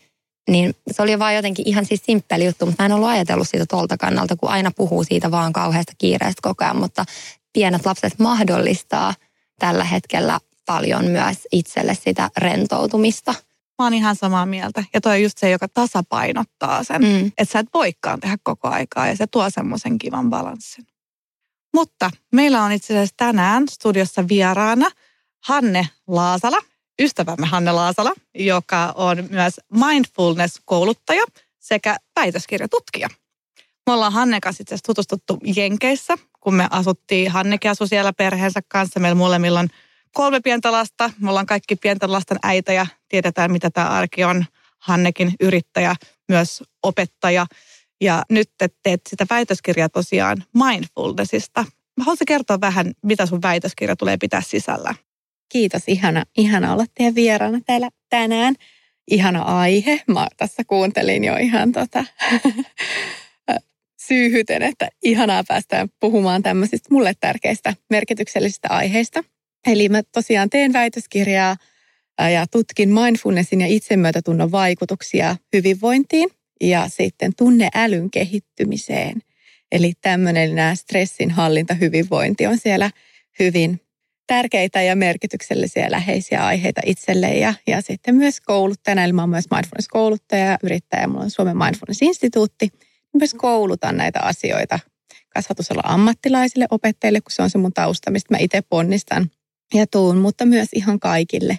Niin 0.50 0.76
se 0.92 1.02
oli 1.02 1.20
vaan 1.20 1.36
jotenkin 1.36 1.68
ihan 1.68 1.86
siis 1.86 2.02
simppeli 2.06 2.46
juttu, 2.46 2.66
mutta 2.66 2.84
mä 2.84 2.86
en 2.86 2.92
ollut 2.92 3.10
ajatellut 3.10 3.50
siitä 3.50 3.66
tolta 3.66 3.98
kannalta, 3.98 4.36
kun 4.36 4.50
aina 4.50 4.72
puhuu 4.76 5.04
siitä 5.04 5.32
vaan 5.32 5.54
kauheasta 5.54 5.94
kiireestä 5.98 6.40
koko 6.42 6.64
ajan. 6.64 6.78
Mutta 6.78 7.06
pienet 7.54 7.86
lapset 7.86 8.20
mahdollistaa 8.20 9.14
tällä 9.60 9.84
hetkellä 9.84 10.40
paljon 10.66 11.06
myös 11.06 11.38
itselle 11.52 11.96
sitä 11.96 12.30
rentoutumista. 12.38 13.32
Mä 13.80 13.86
oon 13.86 13.94
ihan 13.94 14.16
samaa 14.16 14.46
mieltä. 14.46 14.84
Ja 14.94 15.02
toi 15.02 15.12
on 15.12 15.24
just 15.24 15.38
se, 15.38 15.50
joka 15.50 15.68
tasapainottaa 15.68 16.84
sen. 16.84 17.02
Mm. 17.02 17.28
Että 17.28 17.52
sä 17.52 17.60
et 17.60 17.68
voikaan 17.74 18.20
tehdä 18.20 18.38
koko 18.44 18.68
aikaa 18.68 19.08
ja 19.08 19.16
se 19.16 19.28
tuo 19.28 19.50
semmoisen 19.50 19.98
kivan 19.98 20.30
balanssin. 20.30 20.88
Mutta 21.74 22.12
meillä 22.34 22.64
on 22.64 22.72
itse 22.72 22.94
asiassa 22.94 23.14
tänään 23.18 23.68
studiossa 23.70 24.28
vieraana 24.28 24.92
Hanne 25.46 25.90
Laasala, 26.08 26.58
ystävämme 27.02 27.48
Hanne 27.48 27.72
Laasala, 27.72 28.14
joka 28.36 28.94
on 28.96 29.28
myös 29.30 29.54
mindfulness-kouluttaja 29.74 31.26
sekä 31.60 31.98
väitöskirjatutkija. 32.16 33.10
Me 33.88 33.94
ollaan 33.94 34.14
Hanne 34.14 34.40
kanssa 34.40 34.62
itse 34.62 34.76
asiassa 34.76 34.94
tutustuttu 34.94 35.40
Jenkeissä, 35.56 36.18
kun 36.40 36.54
me 36.54 36.68
asuttiin. 36.72 37.32
Hannekin 37.32 37.72
asui 37.72 37.88
siellä 37.88 38.14
perheensä 38.14 38.60
kanssa. 38.68 39.00
Meillä 39.00 39.16
molemmilla 39.16 39.60
on 39.60 39.68
kolme 40.14 40.40
pientä 40.40 40.72
lasta. 40.72 41.12
Me 41.20 41.30
ollaan 41.30 41.46
kaikki 41.46 41.76
pienten 41.76 42.12
lasten 42.12 42.40
äitä 42.44 42.74
ja 42.74 42.88
tiedetään, 43.10 43.52
mitä 43.52 43.70
tämä 43.70 43.88
arki 43.90 44.24
on. 44.24 44.46
Hannekin 44.80 45.34
yrittäjä, 45.40 45.96
myös 46.30 46.64
opettaja. 46.84 47.46
Ja 48.02 48.24
nyt 48.30 48.50
te 48.58 48.70
teet 48.84 49.02
sitä 49.10 49.26
väitöskirjaa 49.30 49.90
tosiaan 49.90 50.44
mindfulnessista. 50.54 51.66
Mä 51.98 52.04
haluaisin 52.04 52.26
kertoa 52.26 52.62
vähän, 52.62 52.94
mitä 53.04 53.26
sun 53.26 53.42
väitöskirja 53.42 53.96
tulee 53.96 54.18
pitää 54.18 54.42
sisällä. 54.42 54.96
Kiitos, 55.50 55.84
ihana, 55.88 56.24
ihana 56.38 56.74
olla 56.74 56.86
teidän 56.96 57.16
vieraana 57.16 57.60
täällä 57.66 57.90
tänään. 58.10 58.56
Ihana 59.12 59.42
aihe. 59.42 60.02
Mä 60.08 60.28
tässä 60.38 60.64
kuuntelin 60.68 61.24
jo 61.24 61.36
ihan 61.36 61.72
tota, 61.72 62.06
syyhyten, 64.08 64.62
että 64.62 64.90
ihanaa 65.04 65.44
päästä 65.48 65.88
puhumaan 66.00 66.44
tämmöisistä 66.44 66.88
mulle 66.92 67.14
tärkeistä 67.20 67.74
merkityksellisistä 67.90 68.68
aiheista. 68.70 69.24
Eli 69.68 69.90
mä 69.90 70.04
tosiaan 70.04 70.50
teen 70.50 70.74
väitöskirjaa 70.74 71.58
ja 72.32 72.48
tutkin 72.48 72.90
mindfulnessin 72.90 73.62
ja 73.62 73.68
itsemyötätunnon 73.68 74.52
vaikutuksia 74.52 75.36
hyvinvointiin 75.54 76.30
ja 76.62 76.88
sitten 76.88 77.32
tunneälyn 77.38 78.12
kehittymiseen. 78.12 79.22
Eli 79.72 79.94
tämmöinen 80.02 80.56
nämä 80.56 80.76
stressin 80.76 81.32
hallinta, 81.32 81.74
hyvinvointi 81.74 82.48
on 82.48 82.58
siellä 82.58 82.92
hyvin 83.40 83.82
tärkeitä 84.28 84.82
ja 84.82 84.96
merkityksellisiä 84.96 85.92
läheisiä 85.92 86.46
aiheita 86.46 86.82
itselle. 86.86 87.28
Ja, 87.28 87.54
ja 87.68 87.82
sitten 87.82 88.16
myös 88.16 88.42
kouluttajana, 88.42 89.04
eli 89.04 89.14
mä 89.14 89.22
olen 89.22 89.30
myös 89.30 89.46
mindfulness-kouluttaja 89.52 90.46
ja 90.46 90.58
yrittäjä, 90.64 91.08
mulla 91.08 91.24
on 91.24 91.32
Suomen 91.32 91.58
mindfulness-instituutti, 91.58 92.70
myös 93.20 93.34
koulutan 93.34 93.98
näitä 93.98 94.20
asioita 94.20 94.80
kasvatusalan 95.30 95.90
ammattilaisille, 95.90 96.66
opettajille, 96.72 97.22
kun 97.22 97.32
se 97.32 97.42
on 97.42 97.50
se 97.50 97.58
mun 97.58 97.74
tausta, 97.74 98.12
mistä 98.12 98.34
mä 98.34 98.38
itse 98.40 98.62
ponnistan 98.70 99.32
ja 99.74 99.88
tuun, 99.88 100.18
mutta 100.18 100.46
myös 100.46 100.68
ihan 100.76 101.00
kaikille, 101.00 101.58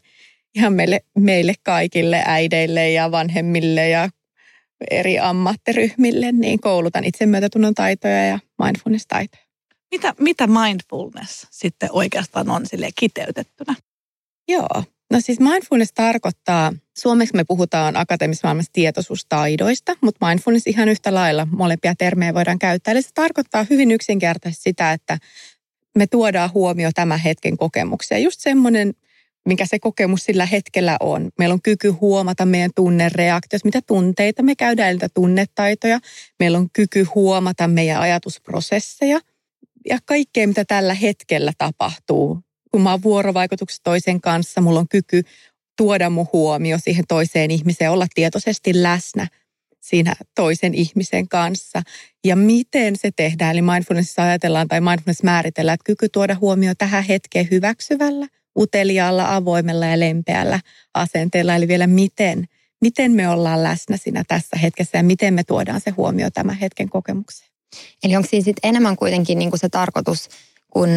ihan 0.55 0.73
meille, 0.73 1.01
meille 1.19 1.55
kaikille 1.63 2.23
äideille 2.27 2.91
ja 2.91 3.11
vanhemmille 3.11 3.89
ja 3.89 4.09
eri 4.91 5.19
ammattiryhmille, 5.19 6.33
niin 6.33 6.61
koulutan 6.61 7.05
itsemyötätunnon 7.05 7.75
taitoja 7.75 8.27
ja 8.27 8.39
mindfulness-taitoja. 8.63 9.48
Mitä, 9.91 10.15
mitä 10.21 10.47
mindfulness 10.47 11.47
sitten 11.51 11.89
oikeastaan 11.93 12.51
on 12.51 12.67
sille 12.67 12.89
kiteytettynä? 12.99 13.75
Joo, 14.49 14.85
no 15.13 15.21
siis 15.21 15.41
mindfulness 15.41 15.93
tarkoittaa, 15.95 16.73
suomeksi 16.99 17.37
me 17.37 17.45
puhutaan 17.45 17.97
akateemisessa 17.97 18.49
maailmassa 18.49 18.73
tietoisuustaidoista, 18.73 19.97
mutta 20.01 20.27
mindfulness 20.27 20.67
ihan 20.67 20.89
yhtä 20.89 21.15
lailla 21.15 21.47
molempia 21.51 21.95
termejä 21.95 22.35
voidaan 22.35 22.59
käyttää. 22.59 22.93
Eli 22.93 23.03
se 23.03 23.09
tarkoittaa 23.15 23.67
hyvin 23.71 23.91
yksinkertaisesti 23.91 24.63
sitä, 24.63 24.93
että 24.93 25.19
me 25.99 26.07
tuodaan 26.07 26.51
huomio 26.55 26.91
tämän 26.95 27.19
hetken 27.19 27.57
kokemuksia. 27.57 28.19
Just 28.19 28.41
semmoinen, 28.41 28.95
mikä 29.47 29.67
se 29.67 29.79
kokemus 29.79 30.25
sillä 30.25 30.47
hetkellä 30.47 30.97
on. 31.01 31.31
Meillä 31.39 31.53
on 31.53 31.63
kyky 31.63 31.91
huomata 31.91 32.47
meidän 32.47 32.71
tunnereaktiot, 32.75 33.65
mitä 33.65 33.81
tunteita 33.87 34.43
me 34.43 34.55
käydään, 34.55 34.95
niitä 34.95 35.09
tunnetaitoja. 35.15 36.01
Meillä 36.39 36.59
on 36.59 36.69
kyky 36.73 37.03
huomata 37.03 37.69
meidän 37.69 38.01
ajatusprosesseja 38.01 39.21
ja 39.89 39.99
kaikkea, 40.05 40.49
mitä 40.49 40.65
tällä 40.65 40.95
hetkellä 40.95 41.53
tapahtuu. 41.59 42.39
Kun 42.71 42.83
mä 42.83 42.91
oon 42.91 43.03
vuorovaikutuksessa 43.03 43.83
toisen 43.85 44.21
kanssa, 44.21 44.61
mulla 44.61 44.81
on 44.81 44.89
kyky 44.89 45.23
tuoda 45.77 46.11
mun 46.11 46.27
huomio 46.33 46.79
siihen 46.79 47.05
toiseen 47.09 47.51
ihmiseen, 47.51 47.91
olla 47.91 48.07
tietoisesti 48.15 48.83
läsnä 48.83 49.29
siinä 49.81 50.15
toisen 50.35 50.75
ihmisen 50.75 51.29
kanssa. 51.29 51.83
Ja 52.25 52.37
miten 52.37 52.97
se 52.97 53.11
tehdään, 53.17 53.53
eli 53.53 53.63
mindfulnessissa 53.63 54.23
ajatellaan 54.23 54.69
tai 54.69 54.81
mindfulness 54.81 55.23
määritellään, 55.23 55.75
että 55.75 55.85
kyky 55.85 56.09
tuoda 56.09 56.37
huomio 56.41 56.73
tähän 56.79 57.05
hetkeen 57.05 57.49
hyväksyvällä, 57.51 58.27
uteliaalla, 58.59 59.37
avoimella 59.37 59.87
ja 59.87 60.01
lempeällä 60.01 60.61
asenteella. 60.95 61.55
Eli 61.55 61.69
vielä 61.69 61.87
miten, 61.87 62.45
miten 62.81 63.13
me 63.13 63.29
ollaan 63.29 63.63
läsnä 63.63 63.97
siinä 63.97 64.25
tässä 64.29 64.57
hetkessä 64.57 64.99
ja 64.99 65.03
miten 65.03 65.35
me 65.35 65.45
tuodaan 65.45 65.81
se 65.81 65.91
huomio 65.91 66.31
tämän 66.31 66.57
hetken 66.57 66.89
kokemukseen. 66.89 67.48
Eli 68.03 68.17
onko 68.17 68.29
siinä 68.29 68.45
sitten 68.45 68.69
enemmän 68.69 68.97
kuitenkin 68.97 69.39
niin 69.39 69.51
kuin 69.51 69.61
se 69.61 69.69
tarkoitus, 69.69 70.29
kun 70.73 70.89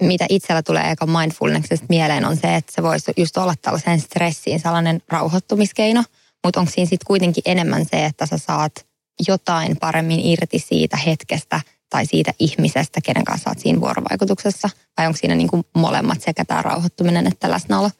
mitä 0.00 0.26
itsellä 0.28 0.62
tulee 0.62 0.90
eka 0.90 1.06
mindfulnessista 1.06 1.86
mieleen 1.88 2.24
on 2.24 2.36
se, 2.36 2.56
että 2.56 2.72
se 2.72 2.82
voisi 2.82 3.12
just 3.16 3.36
olla 3.36 3.54
tällaisen 3.62 4.00
stressiin 4.00 4.60
sellainen 4.60 5.02
rauhoittumiskeino– 5.08 6.04
mutta 6.46 6.60
onko 6.60 6.72
siinä 6.72 6.88
sitten 6.88 7.06
kuitenkin 7.06 7.42
enemmän 7.46 7.84
se, 7.84 8.04
että 8.04 8.26
sä 8.26 8.38
saat 8.38 8.86
jotain 9.28 9.76
paremmin 9.76 10.20
irti 10.20 10.58
siitä 10.58 10.96
hetkestä 10.96 11.60
tai 11.90 12.06
siitä 12.06 12.32
ihmisestä, 12.38 13.00
kenen 13.00 13.24
kanssa 13.24 13.50
olet 13.50 13.58
siinä 13.58 13.80
vuorovaikutuksessa? 13.80 14.70
Vai 14.98 15.06
onko 15.06 15.16
siinä 15.16 15.34
niin 15.34 15.48
kuin 15.48 15.64
molemmat 15.74 16.20
sekä 16.20 16.44
tämä 16.44 16.62
rauhoittuminen 16.62 17.26
että 17.26 17.50
läsnäolo? 17.50 17.90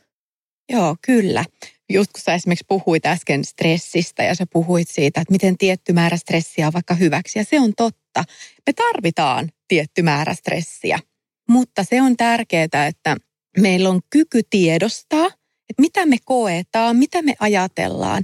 Joo, 0.73 0.97
kyllä. 1.03 1.45
Just 1.93 2.13
kun 2.13 2.21
sä 2.25 2.35
esimerkiksi 2.35 2.65
puhuit 2.69 3.07
äsken 3.07 3.45
stressistä 3.45 4.23
ja 4.23 4.35
sä 4.35 4.47
puhuit 4.53 4.89
siitä, 4.89 5.21
että 5.21 5.33
miten 5.33 5.59
tietty 5.59 5.93
määrä 5.93 6.17
stressiä 6.17 6.67
on 6.67 6.73
vaikka 6.73 6.95
hyväksi. 6.95 7.39
Ja 7.39 7.45
se 7.45 7.61
on 7.61 7.73
totta. 7.77 8.25
Me 8.67 8.73
tarvitaan 8.73 9.49
tietty 9.69 10.03
määrä 10.03 10.35
stressiä. 10.35 10.99
Mutta 11.49 11.85
se 11.85 12.03
on 12.03 12.17
tärkeää, 12.17 12.87
että 12.87 13.17
meillä 13.59 13.89
on 13.89 14.01
kyky 14.11 14.41
tiedostaa– 14.51 15.31
että 15.71 15.81
mitä 15.83 16.07
me 16.07 16.17
koetaan, 16.25 16.97
mitä 16.97 17.23
me 17.23 17.35
ajatellaan, 17.41 18.23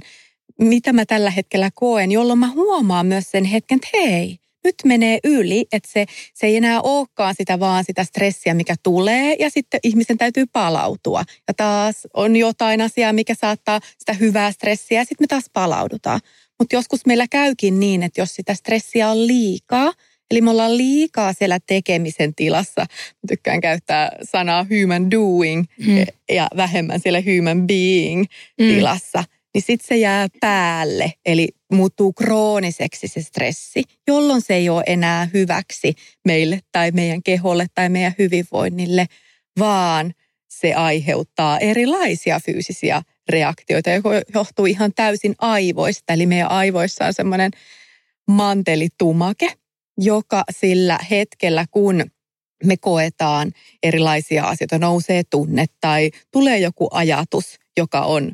mitä 0.59 0.93
mä 0.93 1.05
tällä 1.05 1.31
hetkellä 1.31 1.69
koen, 1.73 2.11
jolloin 2.11 2.39
mä 2.39 2.51
huomaan 2.51 3.05
myös 3.05 3.31
sen 3.31 3.45
hetken, 3.45 3.75
että 3.75 3.87
hei, 3.93 4.39
nyt 4.63 4.75
menee 4.85 5.19
yli, 5.23 5.65
että 5.71 5.89
se, 5.91 6.05
se 6.33 6.47
ei 6.47 6.57
enää 6.57 6.81
olekaan 6.81 7.35
sitä 7.37 7.59
vaan 7.59 7.83
sitä 7.83 8.03
stressiä, 8.03 8.53
mikä 8.53 8.75
tulee 8.83 9.35
ja 9.39 9.49
sitten 9.49 9.79
ihmisen 9.83 10.17
täytyy 10.17 10.45
palautua. 10.51 11.23
Ja 11.47 11.53
taas 11.53 12.07
on 12.13 12.35
jotain 12.35 12.81
asiaa, 12.81 13.13
mikä 13.13 13.35
saattaa 13.35 13.79
sitä 13.97 14.13
hyvää 14.13 14.51
stressiä 14.51 14.99
ja 14.99 15.05
sitten 15.05 15.23
me 15.23 15.27
taas 15.27 15.45
palaudutaan. 15.53 16.19
Mutta 16.59 16.75
joskus 16.75 17.05
meillä 17.05 17.25
käykin 17.27 17.79
niin, 17.79 18.03
että 18.03 18.21
jos 18.21 18.35
sitä 18.35 18.53
stressiä 18.53 19.09
on 19.09 19.27
liikaa, 19.27 19.93
Eli 20.31 20.41
me 20.41 20.49
ollaan 20.49 20.77
liikaa 20.77 21.33
siellä 21.33 21.59
tekemisen 21.67 22.35
tilassa. 22.35 22.81
Mä 22.81 23.27
tykkään 23.27 23.61
käyttää 23.61 24.11
sanaa 24.23 24.65
human 24.69 25.11
doing 25.11 25.65
mm. 25.85 26.05
ja 26.29 26.47
vähemmän 26.57 26.99
siellä 26.99 27.21
human 27.35 27.67
being 27.67 28.25
mm. 28.59 28.67
tilassa. 28.67 29.23
Niin 29.53 29.61
sitten 29.61 29.87
se 29.87 29.97
jää 29.97 30.27
päälle, 30.39 31.13
eli 31.25 31.47
muuttuu 31.73 32.13
krooniseksi 32.13 33.07
se 33.07 33.21
stressi, 33.21 33.83
jolloin 34.07 34.41
se 34.41 34.53
ei 34.53 34.69
ole 34.69 34.83
enää 34.87 35.29
hyväksi 35.33 35.93
meille 36.25 36.59
tai 36.71 36.91
meidän 36.91 37.23
keholle 37.23 37.65
tai 37.75 37.89
meidän 37.89 38.13
hyvinvoinnille, 38.19 39.05
vaan 39.59 40.13
se 40.49 40.73
aiheuttaa 40.73 41.59
erilaisia 41.59 42.39
fyysisiä 42.45 43.01
reaktioita, 43.29 43.89
jotka 43.89 44.09
johtuu 44.33 44.65
ihan 44.65 44.91
täysin 44.95 45.35
aivoista. 45.39 46.13
Eli 46.13 46.25
meidän 46.25 46.51
aivoissa 46.51 47.05
on 47.05 47.13
semmoinen 47.13 47.51
mantelitumake, 48.27 49.53
joka 49.97 50.43
sillä 50.51 50.99
hetkellä, 51.11 51.65
kun 51.71 52.03
me 52.63 52.77
koetaan 52.77 53.51
erilaisia 53.83 54.43
asioita, 54.43 54.79
nousee 54.79 55.21
tunne 55.29 55.65
tai 55.81 56.11
tulee 56.31 56.59
joku 56.59 56.87
ajatus, 56.91 57.59
joka 57.77 58.01
on 58.01 58.31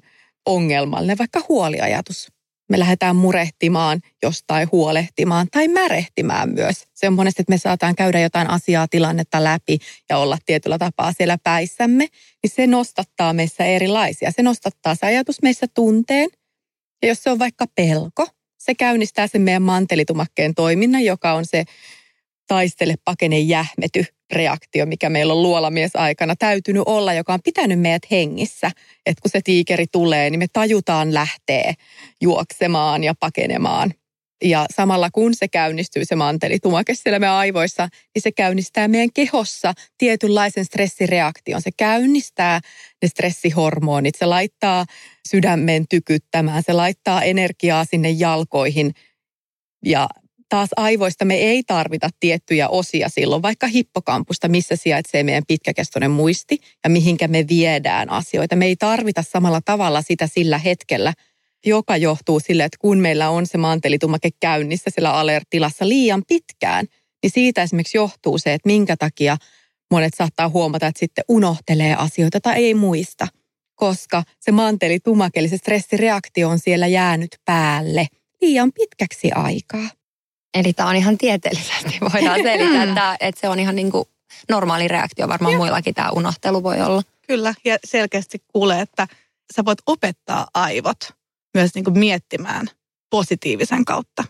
ongelmallinen, 0.50 1.18
vaikka 1.18 1.42
huoliajatus, 1.50 2.28
me 2.70 2.80
lähdetään 2.80 3.16
murehtimaan 3.16 4.00
jostain 4.24 4.70
huolehtimaan 4.72 5.48
tai 5.52 5.68
märehtimään 5.68 6.50
myös. 6.50 6.88
Se 6.94 7.08
on 7.08 7.14
monesti, 7.14 7.42
että 7.42 7.54
me 7.54 7.58
saataan 7.58 7.96
käydä 7.96 8.20
jotain 8.20 8.50
asiaa, 8.50 8.88
tilannetta 8.88 9.44
läpi 9.44 9.78
ja 10.10 10.18
olla 10.18 10.38
tietyllä 10.46 10.78
tapaa 10.78 11.14
siellä 11.18 11.38
päissämme, 11.44 12.08
niin 12.44 12.52
se 12.56 12.68
nostattaa 12.68 13.34
meissä 13.34 13.66
erilaisia. 13.66 14.32
Se 14.32 14.44
nostattaa 14.44 14.96
se 14.96 15.06
ajatus 15.06 15.42
meissä 15.42 15.66
tunteen. 15.74 16.30
Ja 17.02 17.08
jos 17.08 17.24
se 17.24 17.32
on 17.32 17.40
vaikka 17.40 17.66
pelko, 17.76 18.28
se 18.58 18.76
käynnistää 18.76 19.28
sen 19.28 19.42
meidän 19.42 19.62
mantelitumakkeen 19.62 20.56
toiminnan, 20.56 21.04
joka 21.04 21.34
on 21.34 21.46
se 21.46 21.64
taistele, 22.48 22.96
pakene, 23.06 23.40
jähmety 23.40 24.06
reaktio, 24.32 24.86
mikä 24.86 25.10
meillä 25.10 25.34
on 25.34 25.44
luolamies 25.44 25.96
aikana 25.96 26.36
täytynyt 26.36 26.84
olla, 26.86 27.14
joka 27.14 27.34
on 27.34 27.40
pitänyt 27.44 27.80
meidät 27.80 28.12
hengissä. 28.12 28.72
Että 29.06 29.22
kun 29.22 29.32
se 29.32 29.42
tiikeri 29.44 29.86
tulee, 29.92 30.30
niin 30.30 30.40
me 30.40 30.48
tajutaan 30.54 31.14
lähtee 31.14 31.74
juoksemaan 32.22 33.04
ja 33.04 33.14
pakenemaan. 33.20 33.94
Ja 34.44 34.66
samalla 34.76 35.10
kun 35.12 35.36
se 35.36 35.48
käynnistyy 35.48 36.06
se 36.06 36.16
mantelitumake 36.16 36.96
siellä 36.96 37.20
meidän 37.20 37.36
aivoissa, 37.36 37.90
niin 38.16 38.22
se 38.22 38.32
käynnistää 38.32 38.88
meidän 38.88 39.14
kehossa 39.14 39.74
tietynlaisen 39.98 40.66
stressireaktion. 40.66 41.62
Se 41.62 41.70
käynnistää 41.78 42.60
ne 43.02 43.08
stressihormonit, 43.08 44.16
se 44.16 44.26
laittaa 44.26 44.86
sydämen 45.30 45.86
tykyttämään, 45.90 46.64
se 46.66 46.74
laittaa 46.74 47.24
energiaa 47.24 47.86
sinne 47.86 48.10
jalkoihin 48.10 48.92
ja 49.86 50.10
taas 50.50 50.70
aivoista 50.76 51.26
me 51.26 51.36
ei 51.36 51.64
tarvita 51.64 52.10
tiettyjä 52.20 52.70
osia 52.70 53.10
silloin, 53.10 53.42
vaikka 53.42 53.68
hippokampusta, 53.68 54.48
missä 54.48 54.76
sijaitsee 54.76 55.24
meidän 55.24 55.44
pitkäkestoinen 55.48 56.12
muisti 56.12 56.58
ja 56.84 56.90
mihinkä 56.90 57.28
me 57.28 57.46
viedään 57.50 58.10
asioita. 58.10 58.56
Me 58.56 58.66
ei 58.66 58.76
tarvita 58.76 59.24
samalla 59.24 59.62
tavalla 59.66 60.02
sitä 60.02 60.28
sillä 60.28 60.58
hetkellä, 60.58 61.14
joka 61.66 61.98
johtuu 61.98 62.40
sille, 62.40 62.64
että 62.64 62.78
kun 62.82 62.98
meillä 62.98 63.30
on 63.30 63.46
se 63.46 63.58
mantelitumake 63.58 64.30
käynnissä 64.40 64.90
siellä 64.94 65.14
alertilassa 65.14 65.88
liian 65.88 66.24
pitkään, 66.28 66.86
niin 67.24 67.32
siitä 67.32 67.64
esimerkiksi 67.64 67.98
johtuu 67.98 68.38
se, 68.38 68.54
että 68.54 68.68
minkä 68.68 68.98
takia 68.98 69.38
monet 69.92 70.14
saattaa 70.14 70.50
huomata, 70.50 70.88
että 70.88 71.00
sitten 71.00 71.24
unohtelee 71.28 71.96
asioita 71.96 72.42
tai 72.42 72.56
ei 72.56 72.74
muista, 72.74 73.28
koska 73.76 74.24
se 74.40 74.52
mantelitumake, 74.52 75.40
eli 75.40 75.48
se 75.48 75.58
stressireaktio 75.58 76.50
on 76.50 76.60
siellä 76.60 76.88
jäänyt 76.88 77.36
päälle 77.46 78.08
liian 78.42 78.72
pitkäksi 78.72 79.32
aikaa. 79.32 79.99
Eli 80.54 80.74
tämä 80.74 80.90
on 80.90 80.96
ihan 80.96 81.18
tieteellisesti, 81.18 81.98
voidaan 82.14 82.42
selittää, 82.44 82.84
että, 82.84 83.18
että 83.20 83.42
se 83.42 83.50
on 83.50 83.60
ihan 83.60 83.76
niin 83.76 83.92
kuin 83.92 84.06
normaali 84.50 84.88
reaktio. 84.88 85.28
Varmaan 85.28 85.54
Joo. 85.54 85.62
muillakin 85.62 85.94
tämä 85.96 86.10
unohtelu 86.10 86.64
voi 86.64 86.82
olla. 86.82 87.04
Kyllä, 87.28 87.54
ja 87.66 87.78
selkeästi 87.84 88.42
kuulee, 88.48 88.82
että 88.82 89.08
sä 89.56 89.66
voit 89.66 89.80
opettaa 89.86 90.48
aivot 90.54 90.98
myös 91.54 91.76
niin 91.76 91.84
kuin 91.84 92.00
miettimään 92.00 92.68
positiivisen 93.10 93.86
kautta. 93.86 94.24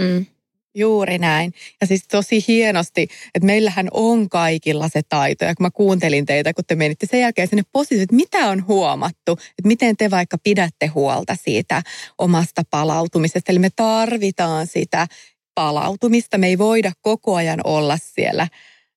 Mm. 0.00 0.26
Juuri 0.74 1.18
näin. 1.18 1.54
Ja 1.80 1.86
siis 1.86 2.06
tosi 2.08 2.44
hienosti, 2.48 3.02
että 3.34 3.46
meillähän 3.46 3.88
on 3.92 4.28
kaikilla 4.28 4.88
se 4.88 5.00
taito. 5.08 5.44
Ja 5.44 5.54
kun 5.54 5.64
mä 5.64 5.70
kuuntelin 5.70 6.26
teitä, 6.26 6.54
kun 6.54 6.64
te 6.66 6.74
menitte 6.74 7.06
sen 7.06 7.20
jälkeen 7.20 7.48
sinne 7.48 7.62
positiivisesti, 7.72 8.16
että 8.16 8.16
mitä 8.16 8.48
on 8.48 8.66
huomattu, 8.66 9.32
että 9.32 9.66
miten 9.66 9.96
te 9.96 10.10
vaikka 10.10 10.38
pidätte 10.38 10.86
huolta 10.86 11.36
siitä 11.44 11.82
omasta 12.18 12.62
palautumisesta. 12.70 13.52
Eli 13.52 13.58
me 13.58 13.70
tarvitaan 13.76 14.66
sitä 14.66 15.06
palautumista. 15.54 16.38
Me 16.38 16.46
ei 16.46 16.58
voida 16.58 16.92
koko 17.00 17.34
ajan 17.34 17.60
olla 17.64 17.98
siellä 18.02 18.48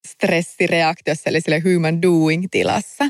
stressireaktiossa, 0.08 1.30
eli 1.30 1.42
sille 1.42 1.62
human 1.74 2.02
doing 2.02 2.46
tilassa. 2.52 3.10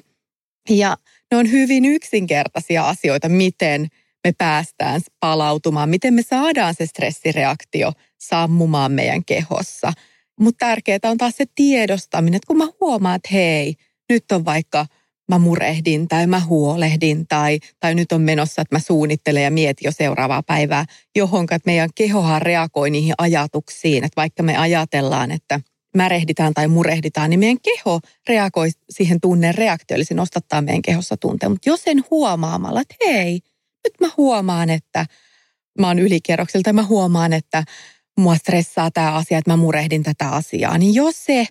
Ja 0.70 0.98
ne 1.32 1.38
on 1.38 1.52
hyvin 1.52 1.86
yksinkertaisia 1.86 2.90
asioita, 2.90 3.30
miten 3.30 3.88
me 4.24 4.34
päästään 4.38 5.02
palautumaan, 5.20 5.90
miten 5.90 6.14
me 6.14 6.22
saadaan 6.22 6.76
se 6.76 6.86
stressireaktio 6.86 7.92
sammumaan 8.18 8.92
meidän 8.92 9.26
kehossa. 9.26 9.94
Mutta 10.40 10.66
tärkeää 10.66 11.00
on 11.04 11.18
taas 11.18 11.38
se 11.38 11.46
tiedostaminen, 11.56 12.36
että 12.36 12.48
kun 12.48 12.58
mä 12.58 12.68
huomaan, 12.82 13.16
että 13.16 13.30
hei, 13.32 13.76
nyt 14.10 14.24
on 14.32 14.46
vaikka 14.46 14.86
mä 15.30 15.40
murehdin 15.40 16.08
tai 16.08 16.28
mä 16.28 16.40
huolehdin 16.40 17.28
tai, 17.28 17.60
tai 17.80 17.96
nyt 17.96 18.12
on 18.12 18.22
menossa, 18.22 18.62
että 18.62 18.76
mä 18.76 18.80
suunnittelen 18.80 19.44
ja 19.44 19.52
mietin 19.52 19.86
jo 19.86 19.92
seuraavaa 19.92 20.44
päivää, 20.44 20.86
johon 21.16 21.44
että 21.44 21.62
meidän 21.66 21.90
kehohan 21.96 22.42
reagoi 22.42 22.90
niihin 22.90 23.14
ajatuksiin. 23.18 24.04
Että 24.04 24.22
vaikka 24.22 24.44
me 24.44 24.58
ajatellaan, 24.58 25.32
että 25.32 25.60
märehditään 25.96 26.54
tai 26.54 26.68
murehditaan, 26.68 27.30
niin 27.30 27.40
meidän 27.40 27.62
keho 27.62 28.00
reagoi 28.28 28.70
siihen 28.90 29.22
tunnen 29.22 29.56
reaktioon, 29.56 29.98
eli 29.98 30.06
se 30.06 30.14
nostattaa 30.14 30.62
meidän 30.62 30.82
kehossa 30.82 31.18
tunteen. 31.18 31.52
Mutta 31.52 31.70
jos 31.70 31.84
sen 31.84 32.04
huomaamalla, 32.12 32.82
että 32.82 32.96
hei, 33.06 33.40
nyt 33.84 33.94
mä 34.02 34.10
huomaan, 34.18 34.70
että 34.70 35.06
mä 35.80 35.88
oon 35.88 36.00
ylikierroksella 36.00 36.64
tai 36.64 36.74
mä 36.74 36.84
huomaan, 36.84 37.34
että 37.34 37.64
mua 38.18 38.36
stressaa 38.36 38.92
tämä 38.92 39.14
asia, 39.14 39.38
että 39.38 39.52
mä 39.52 39.58
murehdin 39.58 40.04
tätä 40.04 40.30
asiaa, 40.30 40.78
niin 40.78 40.94
jos 40.94 41.26
se, 41.26 41.48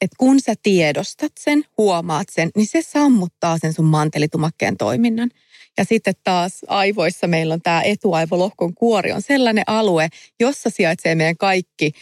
että 0.00 0.16
kun 0.18 0.40
sä 0.40 0.54
tiedostat 0.62 1.32
sen, 1.40 1.64
huomaat 1.78 2.28
sen, 2.30 2.50
niin 2.56 2.66
se 2.66 2.82
sammuttaa 2.82 3.58
sen 3.58 3.72
sun 3.72 3.84
mantelitumakkeen 3.84 4.76
toiminnan. 4.76 5.30
Ja 5.78 5.84
sitten 5.84 6.14
taas 6.24 6.60
aivoissa 6.68 7.26
meillä 7.26 7.54
on 7.54 7.62
tämä 7.62 7.82
etuaivolohkon 7.82 8.74
kuori 8.74 9.12
on 9.12 9.22
sellainen 9.22 9.64
alue, 9.66 10.08
jossa 10.40 10.70
sijaitsee 10.70 11.14
meidän 11.14 11.36
kaikki 11.36 11.92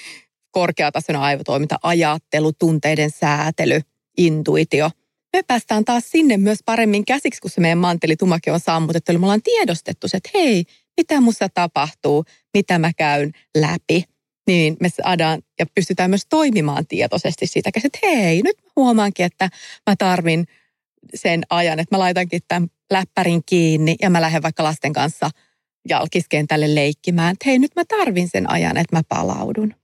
korkeatasoinen 0.51 1.23
aivotoiminta, 1.23 1.79
ajattelu, 1.83 2.53
tunteiden 2.53 3.11
säätely, 3.11 3.81
intuitio. 4.19 4.91
Me 5.33 5.43
päästään 5.43 5.85
taas 5.85 6.11
sinne 6.11 6.37
myös 6.37 6.59
paremmin 6.65 7.05
käsiksi, 7.05 7.41
kun 7.41 7.51
se 7.51 7.61
meidän 7.61 7.79
mantelitumake 7.79 8.53
on 8.53 8.61
sammutettu. 8.61 9.13
Eli 9.13 9.19
me 9.19 9.27
ollaan 9.27 9.43
tiedostettu 9.43 10.09
se, 10.09 10.17
että 10.17 10.31
hei, 10.35 10.65
mitä 10.97 11.21
musta 11.21 11.49
tapahtuu, 11.49 12.25
mitä 12.55 12.79
mä 12.79 12.91
käyn 12.97 13.33
läpi, 13.57 14.05
niin 14.49 14.77
me 14.81 14.89
saadaan 14.89 15.43
ja 15.59 15.67
pystytään 15.75 16.11
myös 16.11 16.27
toimimaan 16.29 16.87
tietoisesti 16.87 17.47
siitä, 17.47 17.71
että 17.85 17.99
hei, 18.03 18.43
nyt 18.43 18.57
mä 18.65 18.71
huomaankin, 18.77 19.27
että 19.27 19.51
mä 19.91 19.97
tarvin 19.97 20.47
sen 21.15 21.43
ajan, 21.51 21.81
että 21.81 21.97
mä 21.97 21.99
laitankin 21.99 22.41
tämän 22.49 22.69
läppärin 22.91 23.43
kiinni 23.47 23.97
ja 24.03 24.11
mä 24.11 24.21
lähden 24.21 24.43
vaikka 24.43 24.65
lasten 24.65 24.93
kanssa 24.93 25.31
jalkiskentälle 25.89 26.75
leikkimään. 26.75 27.33
Että 27.33 27.45
hei, 27.47 27.59
nyt 27.59 27.77
mä 27.77 27.85
tarvin 27.85 28.29
sen 28.29 28.51
ajan, 28.51 28.77
että 28.77 28.97
mä 28.97 29.03
palaudun. 29.09 29.75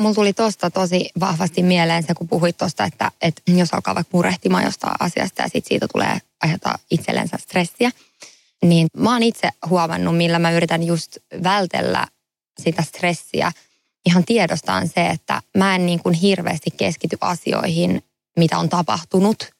Mulla 0.00 0.14
tuli 0.14 0.32
tuosta 0.32 0.70
tosi 0.70 1.10
vahvasti 1.20 1.62
mieleen 1.62 2.02
se, 2.02 2.14
kun 2.14 2.28
puhuit 2.28 2.56
tuosta, 2.56 2.84
että, 2.84 3.10
että 3.22 3.42
jos 3.46 3.74
alkaa 3.74 3.94
vaikka 3.94 4.16
murehtimaan 4.16 4.64
jostain 4.64 4.94
asiasta 5.00 5.42
ja 5.42 5.48
sit 5.48 5.64
siitä 5.66 5.86
tulee 5.92 6.18
aiheuttaa 6.42 6.78
itsellensä 6.90 7.36
stressiä, 7.40 7.90
niin 8.64 8.86
mä 8.96 9.12
oon 9.12 9.22
itse 9.22 9.48
huomannut, 9.68 10.16
millä 10.16 10.38
mä 10.38 10.50
yritän 10.50 10.82
just 10.82 11.16
vältellä 11.42 12.06
sitä 12.60 12.82
stressiä. 12.82 13.52
Ihan 14.06 14.24
tiedostaan 14.24 14.88
se, 14.88 15.06
että 15.06 15.42
mä 15.56 15.74
en 15.74 15.86
niin 15.86 16.02
kuin 16.02 16.14
hirveästi 16.14 16.70
keskity 16.76 17.16
asioihin, 17.20 18.02
mitä 18.36 18.58
on 18.58 18.68
tapahtunut, 18.68 19.50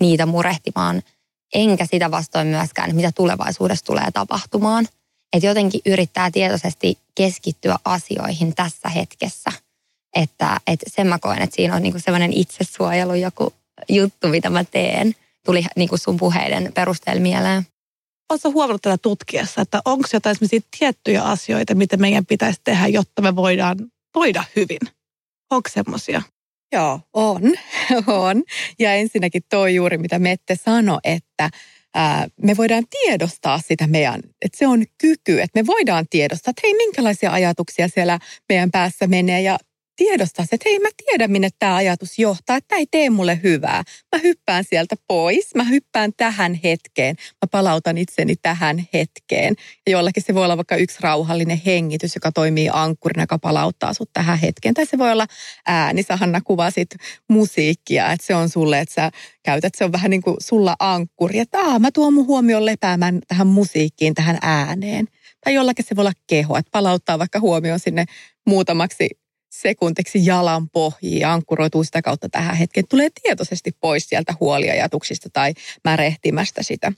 niitä 0.00 0.26
murehtimaan, 0.26 1.02
enkä 1.54 1.86
sitä 1.86 2.10
vastoin 2.10 2.46
myöskään, 2.46 2.96
mitä 2.96 3.12
tulevaisuudessa 3.12 3.84
tulee 3.84 4.10
tapahtumaan. 4.14 4.86
Että 5.32 5.46
jotenkin 5.46 5.80
yrittää 5.86 6.30
tietoisesti 6.30 6.98
keskittyä 7.14 7.78
asioihin 7.84 8.54
tässä 8.54 8.88
hetkessä. 8.88 9.52
Että, 10.16 10.60
että 10.66 10.90
sen 10.96 11.06
mä 11.06 11.18
koen, 11.18 11.42
että 11.42 11.56
siinä 11.56 11.76
on 11.76 11.82
niin 11.82 11.92
kuin 11.92 12.02
sellainen 12.02 12.32
itsesuojelu 12.32 13.14
joku 13.14 13.52
juttu, 13.88 14.28
mitä 14.28 14.50
mä 14.50 14.64
teen. 14.64 15.14
Tuli 15.44 15.64
niin 15.76 15.88
kuin 15.88 15.98
sun 15.98 16.16
puheiden 16.16 16.72
perusteella 16.74 17.22
mieleen. 17.22 17.66
Oletko 18.30 18.50
huomannut 18.50 18.82
tätä 18.82 18.98
tutkiessa, 18.98 19.62
että 19.62 19.80
onko 19.84 20.08
jotain 20.12 20.36
tiettyjä 20.78 21.22
asioita, 21.22 21.74
mitä 21.74 21.96
meidän 21.96 22.26
pitäisi 22.26 22.60
tehdä, 22.64 22.86
jotta 22.86 23.22
me 23.22 23.36
voidaan 23.36 23.78
voida 24.14 24.44
hyvin? 24.56 24.78
Onko 25.50 25.70
semmoisia? 25.72 26.22
Joo, 26.72 27.00
on. 27.12 27.42
on. 28.06 28.42
Ja 28.78 28.94
ensinnäkin 28.94 29.42
toi 29.50 29.74
juuri, 29.74 29.98
mitä 29.98 30.18
Mette 30.18 30.56
sanoi, 30.64 30.98
että 31.04 31.50
ää, 31.94 32.28
me 32.42 32.56
voidaan 32.56 32.84
tiedostaa 32.90 33.60
sitä 33.68 33.86
meidän, 33.86 34.20
että 34.42 34.58
se 34.58 34.66
on 34.66 34.84
kyky, 34.98 35.40
että 35.40 35.62
me 35.62 35.66
voidaan 35.66 36.06
tiedostaa, 36.10 36.50
että 36.50 36.60
hei, 36.64 36.74
minkälaisia 36.74 37.32
ajatuksia 37.32 37.88
siellä 37.88 38.18
meidän 38.48 38.70
päässä 38.70 39.06
menee 39.06 39.40
ja 39.40 39.58
tiedostaa 39.98 40.44
se, 40.44 40.54
että 40.54 40.68
hei 40.68 40.78
mä 40.78 40.88
tiedän 41.06 41.30
minne 41.30 41.48
tämä 41.58 41.76
ajatus 41.76 42.18
johtaa, 42.18 42.56
että 42.56 42.68
tämä 42.68 42.78
ei 42.78 42.86
tee 42.90 43.10
mulle 43.10 43.40
hyvää. 43.42 43.82
Mä 44.16 44.22
hyppään 44.22 44.64
sieltä 44.64 44.96
pois, 45.08 45.54
mä 45.54 45.64
hyppään 45.64 46.12
tähän 46.16 46.60
hetkeen, 46.64 47.16
mä 47.18 47.48
palautan 47.50 47.98
itseni 47.98 48.36
tähän 48.36 48.88
hetkeen. 48.94 49.54
Ja 49.86 49.92
jollakin 49.92 50.22
se 50.22 50.34
voi 50.34 50.44
olla 50.44 50.56
vaikka 50.56 50.76
yksi 50.76 50.98
rauhallinen 51.00 51.62
hengitys, 51.66 52.14
joka 52.14 52.32
toimii 52.32 52.68
ankkurina, 52.72 53.22
joka 53.22 53.38
palauttaa 53.38 53.94
sut 53.94 54.10
tähän 54.12 54.38
hetkeen. 54.38 54.74
Tai 54.74 54.86
se 54.86 54.98
voi 54.98 55.12
olla 55.12 55.26
ääni, 55.66 56.02
sä 56.02 56.16
Hanna 56.16 56.40
kuvasit 56.40 56.90
musiikkia, 57.28 58.12
että 58.12 58.26
se 58.26 58.34
on 58.34 58.48
sulle, 58.48 58.80
että 58.80 58.94
sä 58.94 59.10
käytät, 59.42 59.74
se 59.74 59.84
on 59.84 59.92
vähän 59.92 60.10
niin 60.10 60.22
kuin 60.22 60.36
sulla 60.40 60.76
ankkuri, 60.78 61.38
että 61.38 61.58
Aa, 61.58 61.78
mä 61.78 61.90
tuon 61.90 62.14
mun 62.14 62.26
huomioon 62.26 62.66
lepäämään 62.66 63.20
tähän 63.28 63.46
musiikkiin, 63.46 64.14
tähän 64.14 64.38
ääneen. 64.42 65.08
Tai 65.44 65.54
jollakin 65.54 65.84
se 65.84 65.96
voi 65.96 66.02
olla 66.02 66.12
keho, 66.26 66.56
että 66.56 66.70
palauttaa 66.72 67.18
vaikka 67.18 67.40
huomioon 67.40 67.80
sinne 67.80 68.04
muutamaksi 68.46 69.08
sekuntiksi 69.62 70.26
jalan 70.26 70.68
pohjiin 70.68 71.20
ja 71.20 71.32
ankkuroituu 71.32 71.84
sitä 71.84 72.02
kautta 72.02 72.28
tähän 72.28 72.56
hetkeen. 72.56 72.88
Tulee 72.88 73.08
tietoisesti 73.22 73.70
pois 73.80 74.08
sieltä 74.08 74.34
huoliajatuksista 74.40 75.28
tai 75.32 75.54
märehtimästä 75.84 76.62
sitä. 76.62 76.92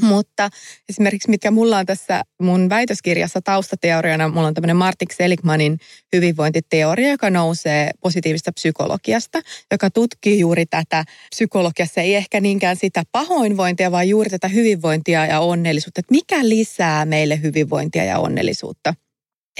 Mutta 0.00 0.50
esimerkiksi 0.88 1.30
mitkä 1.30 1.50
mulla 1.50 1.78
on 1.78 1.86
tässä 1.86 2.22
mun 2.42 2.68
väitöskirjassa 2.68 3.40
taustateoriana, 3.40 4.28
mulla 4.28 4.46
on 4.46 4.54
tämmöinen 4.54 4.76
Martik 4.76 5.12
Seligmanin 5.12 5.78
hyvinvointiteoria, 6.12 7.10
joka 7.10 7.30
nousee 7.30 7.90
positiivista 8.00 8.52
psykologiasta, 8.52 9.40
joka 9.70 9.90
tutkii 9.90 10.38
juuri 10.38 10.66
tätä 10.66 11.04
psykologiassa, 11.30 12.00
ei 12.00 12.14
ehkä 12.14 12.40
niinkään 12.40 12.76
sitä 12.76 13.02
pahoinvointia, 13.12 13.90
vaan 13.90 14.08
juuri 14.08 14.30
tätä 14.30 14.48
hyvinvointia 14.48 15.26
ja 15.26 15.40
onnellisuutta, 15.40 16.00
että 16.00 16.14
mikä 16.14 16.48
lisää 16.48 17.04
meille 17.04 17.42
hyvinvointia 17.42 18.04
ja 18.04 18.18
onnellisuutta 18.18 18.94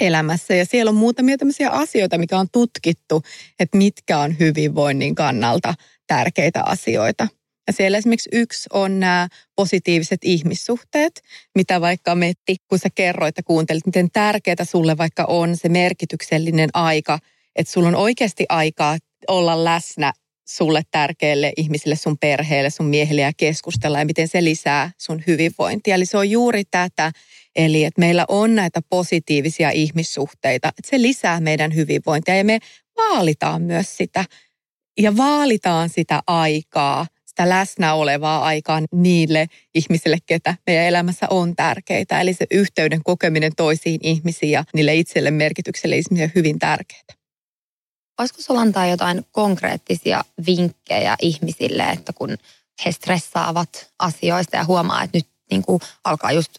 elämässä. 0.00 0.54
Ja 0.54 0.64
siellä 0.64 0.88
on 0.88 0.94
muutamia 0.94 1.38
tämmöisiä 1.38 1.70
asioita, 1.70 2.18
mikä 2.18 2.38
on 2.38 2.46
tutkittu, 2.52 3.22
että 3.58 3.78
mitkä 3.78 4.18
on 4.18 4.38
hyvinvoinnin 4.38 5.14
kannalta 5.14 5.74
tärkeitä 6.06 6.62
asioita. 6.66 7.28
Ja 7.66 7.72
siellä 7.72 7.98
esimerkiksi 7.98 8.28
yksi 8.32 8.68
on 8.72 9.00
nämä 9.00 9.28
positiiviset 9.56 10.20
ihmissuhteet, 10.24 11.22
mitä 11.54 11.80
vaikka 11.80 12.14
Metti, 12.14 12.56
kun 12.68 12.78
sä 12.78 12.88
kerroit 12.94 13.36
ja 13.36 13.42
kuuntelit, 13.42 13.86
miten 13.86 14.10
tärkeää 14.12 14.64
sulle 14.64 14.98
vaikka 14.98 15.24
on 15.24 15.56
se 15.56 15.68
merkityksellinen 15.68 16.70
aika, 16.74 17.18
että 17.56 17.72
sulla 17.72 17.88
on 17.88 17.96
oikeasti 17.96 18.46
aikaa 18.48 18.98
olla 19.28 19.64
läsnä 19.64 20.12
sulle 20.48 20.82
tärkeille 20.90 21.52
ihmisille, 21.56 21.96
sun 21.96 22.18
perheelle, 22.18 22.70
sun 22.70 22.86
miehelle 22.86 23.20
ja 23.20 23.32
keskustella 23.36 23.98
ja 23.98 24.04
miten 24.04 24.28
se 24.28 24.44
lisää 24.44 24.90
sun 24.98 25.22
hyvinvointia. 25.26 25.94
Eli 25.94 26.06
se 26.06 26.18
on 26.18 26.30
juuri 26.30 26.62
tätä, 26.70 27.12
eli 27.56 27.84
että 27.84 28.00
meillä 28.00 28.24
on 28.28 28.54
näitä 28.54 28.80
positiivisia 28.90 29.70
ihmissuhteita, 29.70 30.68
että 30.68 30.90
se 30.90 31.02
lisää 31.02 31.40
meidän 31.40 31.74
hyvinvointia 31.74 32.36
ja 32.36 32.44
me 32.44 32.58
vaalitaan 32.96 33.62
myös 33.62 33.96
sitä 33.96 34.24
ja 35.00 35.16
vaalitaan 35.16 35.88
sitä 35.88 36.22
aikaa– 36.26 37.06
sitä 37.40 37.48
läsnä 37.48 37.94
olevaa 37.94 38.44
aikaa 38.44 38.80
niille 38.92 39.46
ihmisille, 39.74 40.18
ketä 40.26 40.54
meidän 40.66 40.84
elämässä 40.84 41.26
on 41.30 41.56
tärkeitä. 41.56 42.20
Eli 42.20 42.34
se 42.34 42.46
yhteyden 42.50 43.04
kokeminen 43.04 43.52
toisiin 43.56 44.00
ihmisiin 44.02 44.52
ja 44.52 44.64
niille 44.74 44.94
itselle 44.94 45.30
merkitykselle 45.30 45.96
ihmisille 45.96 46.32
hyvin 46.34 46.58
tärkeää. 46.58 47.02
Voisiko 48.18 48.42
sinulla 48.42 48.62
antaa 48.62 48.86
jotain 48.86 49.24
konkreettisia 49.32 50.24
vinkkejä 50.46 51.16
ihmisille, 51.22 51.82
että 51.82 52.12
kun 52.12 52.36
he 52.84 52.92
stressaavat 52.92 53.90
asioista 53.98 54.56
ja 54.56 54.64
huomaa, 54.64 55.02
että 55.02 55.18
nyt 55.18 55.26
niin 55.50 55.62
kuin 55.62 55.80
alkaa 56.04 56.32
just 56.32 56.52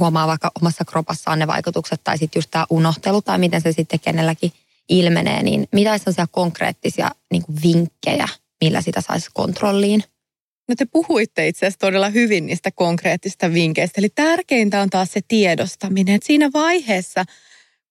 huomaa 0.00 0.26
vaikka 0.26 0.50
omassa 0.60 0.84
kropassaan 0.84 1.38
ne 1.38 1.46
vaikutukset 1.46 2.00
tai 2.04 2.18
sitten 2.18 2.38
just 2.40 2.50
tämä 2.50 2.66
unohtelu 2.70 3.22
tai 3.22 3.38
miten 3.38 3.60
se 3.60 3.72
sitten 3.72 4.00
kenelläkin 4.00 4.52
ilmenee, 4.88 5.42
niin 5.42 5.68
mitä 5.72 5.98
sellaisia 5.98 6.26
konkreettisia 6.30 7.10
niin 7.30 7.42
kuin 7.42 7.58
vinkkejä, 7.62 8.28
millä 8.64 8.80
sitä 8.80 9.00
saisi 9.00 9.30
kontrolliin? 9.34 10.04
No 10.68 10.74
te 10.78 10.84
puhuitte 10.84 11.48
itse 11.48 11.66
asiassa 11.66 11.78
todella 11.78 12.08
hyvin 12.08 12.46
niistä 12.46 12.70
konkreettista 12.70 13.52
vinkkeistä. 13.52 14.00
Eli 14.00 14.08
tärkeintä 14.08 14.80
on 14.80 14.90
taas 14.90 15.12
se 15.12 15.20
tiedostaminen, 15.28 16.14
että 16.14 16.26
siinä 16.26 16.50
vaiheessa, 16.52 17.24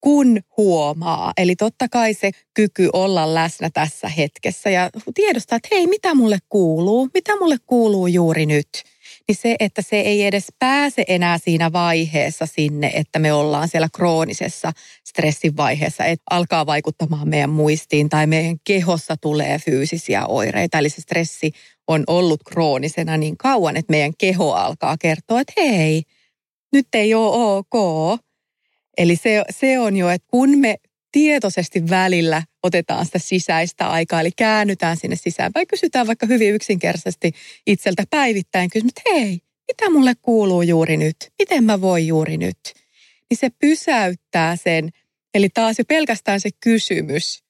kun 0.00 0.40
huomaa, 0.56 1.32
eli 1.36 1.56
totta 1.56 1.88
kai 1.88 2.14
se 2.14 2.30
kyky 2.54 2.90
olla 2.92 3.34
läsnä 3.34 3.70
tässä 3.70 4.08
hetkessä 4.08 4.70
ja 4.70 4.90
tiedostaa, 5.14 5.56
että 5.56 5.68
hei, 5.72 5.86
mitä 5.86 6.14
mulle 6.14 6.38
kuuluu, 6.48 7.08
mitä 7.14 7.36
mulle 7.36 7.56
kuuluu 7.66 8.06
juuri 8.06 8.46
nyt– 8.46 8.68
niin 9.28 9.36
se, 9.36 9.56
että 9.60 9.82
se 9.82 10.00
ei 10.00 10.26
edes 10.26 10.46
pääse 10.58 11.04
enää 11.08 11.38
siinä 11.38 11.72
vaiheessa 11.72 12.46
sinne, 12.46 12.90
että 12.94 13.18
me 13.18 13.32
ollaan 13.32 13.68
siellä 13.68 13.88
kroonisessa 13.94 14.72
stressin 15.08 15.56
vaiheessa, 15.56 16.04
että 16.04 16.24
alkaa 16.30 16.66
vaikuttamaan 16.66 17.28
meidän 17.28 17.50
muistiin 17.50 18.08
tai 18.08 18.26
meidän 18.26 18.56
kehossa 18.64 19.16
tulee 19.16 19.58
fyysisiä 19.58 20.26
oireita. 20.26 20.78
Eli 20.78 20.88
se 20.88 21.00
stressi 21.00 21.52
on 21.88 22.04
ollut 22.06 22.40
kroonisena 22.44 23.16
niin 23.16 23.36
kauan, 23.36 23.76
että 23.76 23.90
meidän 23.90 24.12
keho 24.18 24.52
alkaa 24.52 24.96
kertoa, 24.96 25.40
että 25.40 25.52
hei, 25.56 26.02
nyt 26.72 26.86
ei 26.94 27.14
ole 27.14 27.56
ok. 27.56 28.20
Eli 28.98 29.16
se, 29.16 29.44
se 29.50 29.78
on 29.78 29.96
jo, 29.96 30.08
että 30.08 30.28
kun 30.30 30.58
me 30.58 30.76
tietoisesti 31.12 31.90
välillä 31.90 32.42
otetaan 32.62 33.06
sitä 33.06 33.18
sisäistä 33.18 33.90
aikaa, 33.90 34.20
eli 34.20 34.30
käännytään 34.36 34.96
sinne 34.96 35.16
sisään. 35.16 35.52
vai 35.54 35.66
kysytään 35.66 36.06
vaikka 36.06 36.26
hyvin 36.26 36.54
yksinkertaisesti 36.54 37.32
itseltä 37.66 38.04
päivittäin 38.10 38.70
kysymys, 38.70 38.92
että 38.98 39.10
hei, 39.14 39.40
mitä 39.68 39.90
mulle 39.90 40.12
kuuluu 40.22 40.62
juuri 40.62 40.96
nyt? 40.96 41.16
Miten 41.38 41.64
mä 41.64 41.80
voin 41.80 42.06
juuri 42.06 42.36
nyt? 42.36 42.58
Niin 43.30 43.38
se 43.38 43.50
pysäyttää 43.58 44.56
sen, 44.56 44.90
eli 45.34 45.48
taas 45.48 45.78
jo 45.78 45.84
pelkästään 45.84 46.40
se 46.40 46.50
kysymys. 46.60 47.42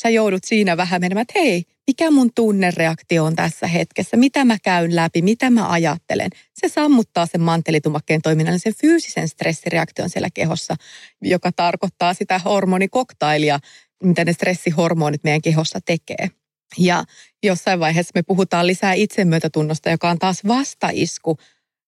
Sä 0.00 0.10
joudut 0.10 0.44
siinä 0.44 0.76
vähän 0.76 1.00
menemään, 1.00 1.22
että 1.22 1.40
hei, 1.40 1.64
mikä 1.86 2.10
mun 2.10 2.30
tunnereaktio 2.34 3.24
on 3.24 3.36
tässä 3.36 3.66
hetkessä, 3.66 4.16
mitä 4.16 4.44
mä 4.44 4.56
käyn 4.62 4.96
läpi, 4.96 5.22
mitä 5.22 5.50
mä 5.50 5.70
ajattelen. 5.70 6.30
Se 6.54 6.68
sammuttaa 6.68 7.26
sen 7.26 7.40
mantelitumakkeen 7.40 8.22
toiminnan, 8.22 8.58
sen 8.58 8.74
fyysisen 8.80 9.28
stressireaktion 9.28 10.10
siellä 10.10 10.28
kehossa, 10.34 10.76
joka 11.22 11.52
tarkoittaa 11.52 12.14
sitä 12.14 12.38
hormonikoktailia, 12.38 13.58
mitä 14.02 14.24
ne 14.24 14.32
stressihormonit 14.32 15.24
meidän 15.24 15.42
kehossa 15.42 15.78
tekee. 15.86 16.30
Ja 16.78 17.04
jossain 17.42 17.80
vaiheessa 17.80 18.12
me 18.14 18.22
puhutaan 18.22 18.66
lisää 18.66 18.92
itsemyötätunnosta, 18.92 19.90
joka 19.90 20.10
on 20.10 20.18
taas 20.18 20.44
vastaisku, 20.48 21.36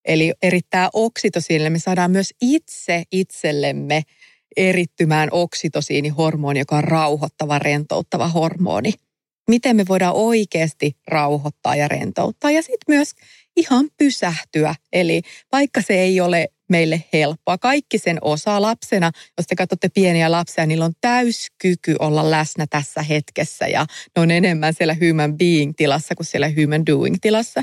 eli 0.04 0.32
erittää 0.42 0.88
oksitosiinille. 0.92 1.70
Me 1.70 1.78
saadaan 1.78 2.10
myös 2.10 2.34
itse 2.40 3.02
itsellemme 3.12 4.02
erittymään 4.56 5.28
oksitosiinihormoni, 5.32 6.58
joka 6.58 6.76
on 6.76 6.84
rauhoittava, 6.84 7.58
rentouttava 7.58 8.28
hormoni 8.28 8.92
miten 9.48 9.76
me 9.76 9.84
voidaan 9.88 10.14
oikeasti 10.14 10.96
rauhoittaa 11.06 11.76
ja 11.76 11.88
rentouttaa 11.88 12.50
ja 12.50 12.62
sitten 12.62 12.96
myös 12.96 13.10
ihan 13.56 13.88
pysähtyä. 13.98 14.74
Eli 14.92 15.22
vaikka 15.52 15.82
se 15.82 15.94
ei 15.94 16.20
ole 16.20 16.48
meille 16.68 17.04
helppoa, 17.12 17.58
kaikki 17.58 17.98
sen 17.98 18.18
osaa 18.20 18.62
lapsena, 18.62 19.10
jos 19.38 19.46
te 19.46 19.54
katsotte 19.54 19.88
pieniä 19.88 20.30
lapsia, 20.30 20.66
niillä 20.66 20.84
on 20.84 20.92
täyskyky 21.00 21.96
olla 21.98 22.30
läsnä 22.30 22.66
tässä 22.70 23.02
hetkessä 23.02 23.66
ja 23.66 23.86
ne 24.16 24.22
on 24.22 24.30
enemmän 24.30 24.74
siellä 24.74 24.96
human 25.08 25.38
being-tilassa 25.38 26.14
kuin 26.14 26.26
siellä 26.26 26.50
human 26.60 26.86
doing-tilassa. 26.86 27.62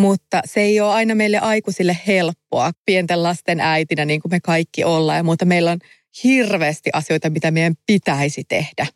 Mutta 0.00 0.40
se 0.44 0.60
ei 0.60 0.80
ole 0.80 0.94
aina 0.94 1.14
meille 1.14 1.38
aikuisille 1.38 1.98
helppoa 2.06 2.72
pienten 2.86 3.22
lasten 3.22 3.60
äitinä, 3.60 4.04
niin 4.04 4.20
kuin 4.20 4.32
me 4.32 4.40
kaikki 4.40 4.84
ollaan. 4.84 5.16
Ja 5.16 5.22
muuta 5.22 5.44
meillä 5.44 5.70
on 5.70 5.78
hirveästi 6.24 6.90
asioita, 6.92 7.30
mitä 7.30 7.50
meidän 7.50 7.74
pitäisi 7.86 8.44
tehdä 8.48 8.86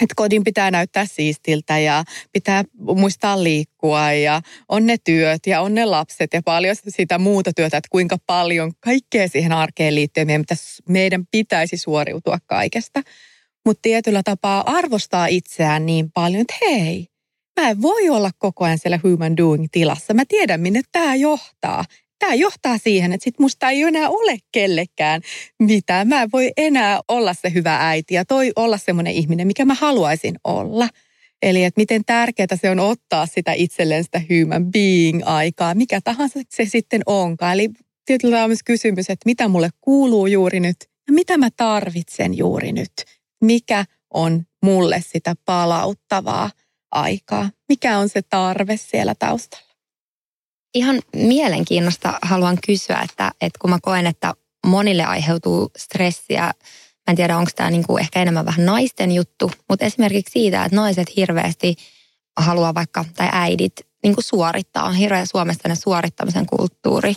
että 0.00 0.14
kodin 0.16 0.44
pitää 0.44 0.70
näyttää 0.70 1.06
siistiltä 1.06 1.78
ja 1.78 2.04
pitää 2.32 2.64
muistaa 2.78 3.42
liikkua 3.44 4.12
ja 4.12 4.42
on 4.68 4.86
ne 4.86 4.96
työt 5.04 5.46
ja 5.46 5.60
on 5.60 5.74
ne 5.74 5.84
lapset 5.84 6.32
ja 6.32 6.42
paljon 6.44 6.76
sitä 6.88 7.18
muuta 7.18 7.52
työtä, 7.52 7.76
että 7.76 7.88
kuinka 7.90 8.16
paljon 8.26 8.72
kaikkea 8.80 9.28
siihen 9.28 9.52
arkeen 9.52 9.94
liittyen 9.94 10.26
meidän, 10.26 10.42
pitäisi, 10.42 10.82
meidän 10.88 11.26
pitäisi 11.30 11.76
suoriutua 11.76 12.38
kaikesta. 12.46 13.02
Mutta 13.66 13.82
tietyllä 13.82 14.22
tapaa 14.24 14.70
arvostaa 14.76 15.26
itseään 15.26 15.86
niin 15.86 16.12
paljon, 16.12 16.40
että 16.40 16.54
hei, 16.62 17.06
mä 17.60 17.70
en 17.70 17.82
voi 17.82 18.08
olla 18.08 18.30
koko 18.38 18.64
ajan 18.64 18.78
siellä 18.78 19.00
human 19.02 19.36
doing 19.36 19.66
tilassa. 19.72 20.14
Mä 20.14 20.24
tiedän, 20.28 20.60
minne 20.60 20.80
tämä 20.92 21.14
johtaa 21.14 21.84
tämä 22.18 22.34
johtaa 22.34 22.78
siihen, 22.78 23.12
että 23.12 23.24
sit 23.24 23.38
musta 23.38 23.70
ei 23.70 23.82
enää 23.82 24.08
ole 24.08 24.38
kellekään 24.52 25.22
mitään. 25.58 26.08
Mä 26.08 26.22
en 26.22 26.28
voi 26.32 26.52
enää 26.56 27.00
olla 27.08 27.34
se 27.34 27.52
hyvä 27.54 27.88
äiti 27.88 28.14
ja 28.14 28.24
toi 28.24 28.52
olla 28.56 28.78
semmoinen 28.78 29.12
ihminen, 29.12 29.46
mikä 29.46 29.64
mä 29.64 29.74
haluaisin 29.74 30.34
olla. 30.44 30.88
Eli 31.42 31.64
että 31.64 31.80
miten 31.80 32.04
tärkeää 32.04 32.56
se 32.60 32.70
on 32.70 32.80
ottaa 32.80 33.26
sitä 33.26 33.52
itselleen 33.52 34.04
sitä 34.04 34.20
human 34.30 34.72
being-aikaa, 34.72 35.74
mikä 35.74 36.00
tahansa 36.00 36.40
se 36.48 36.64
sitten 36.64 37.02
onkaan. 37.06 37.54
Eli 37.54 37.70
tietyllä 38.04 38.44
on 38.44 38.50
myös 38.50 38.62
kysymys, 38.62 39.10
että 39.10 39.26
mitä 39.26 39.48
mulle 39.48 39.70
kuuluu 39.80 40.26
juuri 40.26 40.60
nyt 40.60 40.76
ja 41.06 41.12
mitä 41.12 41.38
mä 41.38 41.48
tarvitsen 41.56 42.36
juuri 42.36 42.72
nyt. 42.72 42.92
Mikä 43.44 43.84
on 44.14 44.46
mulle 44.62 45.04
sitä 45.06 45.34
palauttavaa 45.44 46.50
aikaa? 46.90 47.50
Mikä 47.68 47.98
on 47.98 48.08
se 48.08 48.22
tarve 48.22 48.76
siellä 48.76 49.14
taustalla? 49.14 49.67
Ihan 50.74 51.00
mielenkiinnosta 51.16 52.18
haluan 52.22 52.58
kysyä, 52.66 53.00
että, 53.04 53.32
että 53.40 53.58
kun 53.60 53.70
mä 53.70 53.78
koen, 53.82 54.06
että 54.06 54.34
monille 54.66 55.04
aiheutuu 55.04 55.70
stressiä, 55.76 56.42
mä 56.42 56.52
en 57.08 57.16
tiedä 57.16 57.36
onko 57.36 57.50
tämä 57.56 57.70
niinku 57.70 57.96
ehkä 57.96 58.22
enemmän 58.22 58.46
vähän 58.46 58.66
naisten 58.66 59.12
juttu, 59.12 59.50
mutta 59.68 59.84
esimerkiksi 59.84 60.32
siitä, 60.32 60.64
että 60.64 60.76
naiset 60.76 61.16
hirveästi 61.16 61.76
haluaa 62.36 62.74
vaikka, 62.74 63.04
tai 63.16 63.28
äidit 63.32 63.72
niin 64.02 64.14
kuin 64.14 64.24
suorittaa, 64.24 64.84
on 64.84 64.94
hirveä 64.94 65.26
Suomesta 65.26 65.74
suorittamisen 65.74 66.46
kulttuuri. 66.46 67.14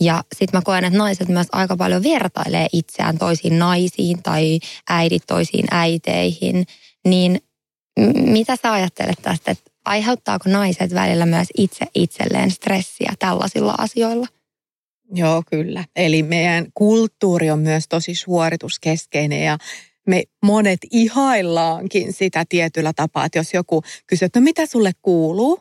Ja 0.00 0.24
sitten 0.36 0.58
mä 0.58 0.62
koen, 0.62 0.84
että 0.84 0.98
naiset 0.98 1.28
myös 1.28 1.46
aika 1.52 1.76
paljon 1.76 2.02
vertailee 2.02 2.66
itseään 2.72 3.18
toisiin 3.18 3.58
naisiin 3.58 4.22
tai 4.22 4.58
äidit 4.88 5.22
toisiin 5.26 5.66
äiteihin. 5.70 6.66
Niin 7.04 7.40
mitä 8.14 8.56
sä 8.62 8.72
ajattelet 8.72 9.18
tästä, 9.22 9.50
että 9.50 9.70
aiheuttaako 9.84 10.50
naiset 10.50 10.94
välillä 10.94 11.26
myös 11.26 11.48
itse 11.58 11.86
itselleen 11.94 12.50
stressiä 12.50 13.12
tällaisilla 13.18 13.74
asioilla? 13.78 14.26
Joo, 15.12 15.42
kyllä. 15.50 15.84
Eli 15.96 16.22
meidän 16.22 16.66
kulttuuri 16.74 17.50
on 17.50 17.58
myös 17.58 17.88
tosi 17.88 18.14
suorituskeskeinen 18.14 19.44
ja 19.44 19.58
me 20.06 20.22
monet 20.42 20.80
ihaillaankin 20.90 22.12
sitä 22.12 22.44
tietyllä 22.48 22.92
tapaa, 22.96 23.24
että 23.24 23.38
jos 23.38 23.54
joku 23.54 23.82
kysyy, 24.06 24.26
että 24.26 24.40
no 24.40 24.44
mitä 24.44 24.66
sulle 24.66 24.92
kuuluu, 25.02 25.60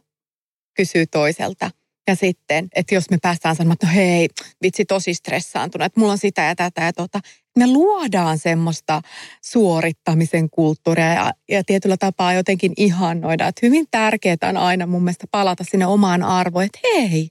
kysyy 0.73 1.05
toiselta, 1.07 1.71
Ja 2.07 2.15
sitten, 2.15 2.67
että 2.75 2.95
jos 2.95 3.09
me 3.09 3.17
päästään 3.21 3.55
sanomaan, 3.55 3.73
että 3.73 3.87
no 3.87 3.93
hei, 3.93 4.29
vitsi 4.61 4.85
tosi 4.85 5.13
stressaantunut, 5.13 5.85
että 5.85 5.99
mulla 5.99 6.11
on 6.11 6.17
sitä 6.17 6.41
ja 6.41 6.55
tätä 6.55 6.81
ja 6.81 6.93
tota. 6.93 7.19
Me 7.57 7.67
luodaan 7.67 8.37
semmoista 8.37 9.01
suorittamisen 9.41 10.49
kulttuuria 10.49 11.13
ja, 11.13 11.33
ja 11.49 11.63
tietyllä 11.63 11.97
tapaa 11.97 12.33
jotenkin 12.33 12.73
ihannoida. 12.77 13.47
Että 13.47 13.65
hyvin 13.65 13.85
tärkeää 13.91 14.37
on 14.49 14.57
aina 14.57 14.87
mun 14.87 15.03
mielestä 15.03 15.27
palata 15.31 15.63
sinne 15.63 15.85
omaan 15.85 16.23
arvoon, 16.23 16.65
että 16.65 16.79
hei, 16.83 17.29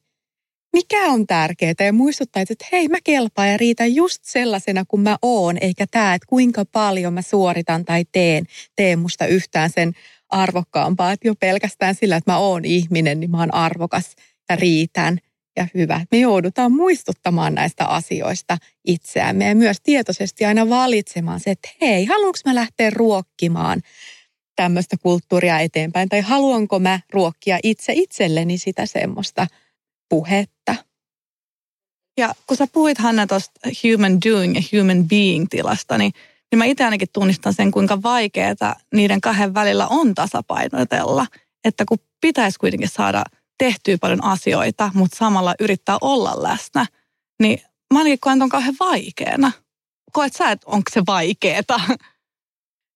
mikä 0.73 1.05
on 1.07 1.27
tärkeää 1.27 1.75
ja 1.81 1.93
muistuttaa, 1.93 2.43
että 2.43 2.67
hei 2.73 2.89
mä 2.89 2.99
kelpaan 3.05 3.51
ja 3.51 3.57
riitän 3.57 3.95
just 3.95 4.25
sellaisena 4.25 4.85
kuin 4.89 5.01
mä 5.01 5.17
oon, 5.23 5.59
eikä 5.61 5.87
tämä, 5.91 6.15
että 6.15 6.27
kuinka 6.29 6.65
paljon 6.65 7.13
mä 7.13 7.23
suoritan 7.23 7.85
tai 7.85 8.05
teen, 8.13 8.45
teen 8.77 8.99
musta 8.99 9.27
yhtään 9.27 9.71
sen 9.71 9.93
arvokkaampaa, 10.29 11.13
että 11.13 11.29
jo 11.29 11.35
pelkästään 11.35 11.95
sillä, 11.95 12.17
että 12.17 12.33
mä 12.33 12.39
oon 12.39 12.65
ihminen, 12.65 13.21
niin 13.21 13.31
mä 13.31 13.39
oon 13.39 13.55
arvokas 13.55 14.17
ja 14.49 14.57
riitän 14.57 15.19
ja 15.57 15.67
hyvä. 15.75 16.07
Me 16.11 16.19
joudutaan 16.19 16.73
muistuttamaan 16.73 17.55
näistä 17.55 17.87
asioista 17.87 18.59
itseämme 18.85 19.49
ja 19.49 19.55
myös 19.55 19.77
tietoisesti 19.83 20.45
aina 20.45 20.69
valitsemaan 20.69 21.41
se, 21.41 21.51
että 21.51 21.69
hei, 21.81 22.05
haluanko 22.05 22.38
mä 22.45 22.55
lähteä 22.55 22.91
ruokkimaan 22.91 23.81
tämmöistä 24.57 24.97
kulttuuria 25.03 25.59
eteenpäin 25.59 26.09
tai 26.09 26.21
haluanko 26.21 26.79
mä 26.79 27.01
ruokkia 27.12 27.59
itse 27.62 27.93
itselleni 27.97 28.59
sitä 28.59 28.87
semmoista– 28.87 29.47
puhetta. 30.12 30.75
Ja 32.19 32.35
kun 32.47 32.57
sä 32.57 32.67
puhuit 32.73 32.99
Hanna 32.99 33.27
tuosta 33.27 33.61
human 33.85 34.19
doing 34.21 34.57
ja 34.57 34.62
human 34.79 35.09
being 35.09 35.47
tilasta, 35.51 35.99
niin, 35.99 36.12
niin 36.51 36.59
mä 36.59 36.65
itse 36.65 36.85
ainakin 36.85 37.09
tunnistan 37.12 37.55
sen, 37.55 37.71
kuinka 37.71 38.03
vaikeaa 38.03 38.77
niiden 38.95 39.21
kahden 39.21 39.55
välillä 39.55 39.87
on 39.87 40.15
tasapainoitella. 40.15 41.27
Että 41.65 41.85
kun 41.85 41.99
pitäisi 42.21 42.59
kuitenkin 42.59 42.88
saada 42.88 43.25
tehtyä 43.62 43.98
paljon 44.01 44.25
asioita, 44.25 44.90
mutta 44.94 45.16
samalla 45.16 45.55
yrittää 45.61 45.98
olla 46.01 46.42
läsnä, 46.42 46.87
niin 47.42 47.59
mä 47.92 47.98
ainakin 47.98 48.20
koen 48.20 48.38
ton 48.38 48.48
kauhean 48.48 48.75
vaikeana. 48.81 49.53
Koet 50.12 50.33
sä, 50.33 50.51
että 50.51 50.66
onko 50.66 50.90
se 50.92 51.03
vaikeeta? 51.07 51.81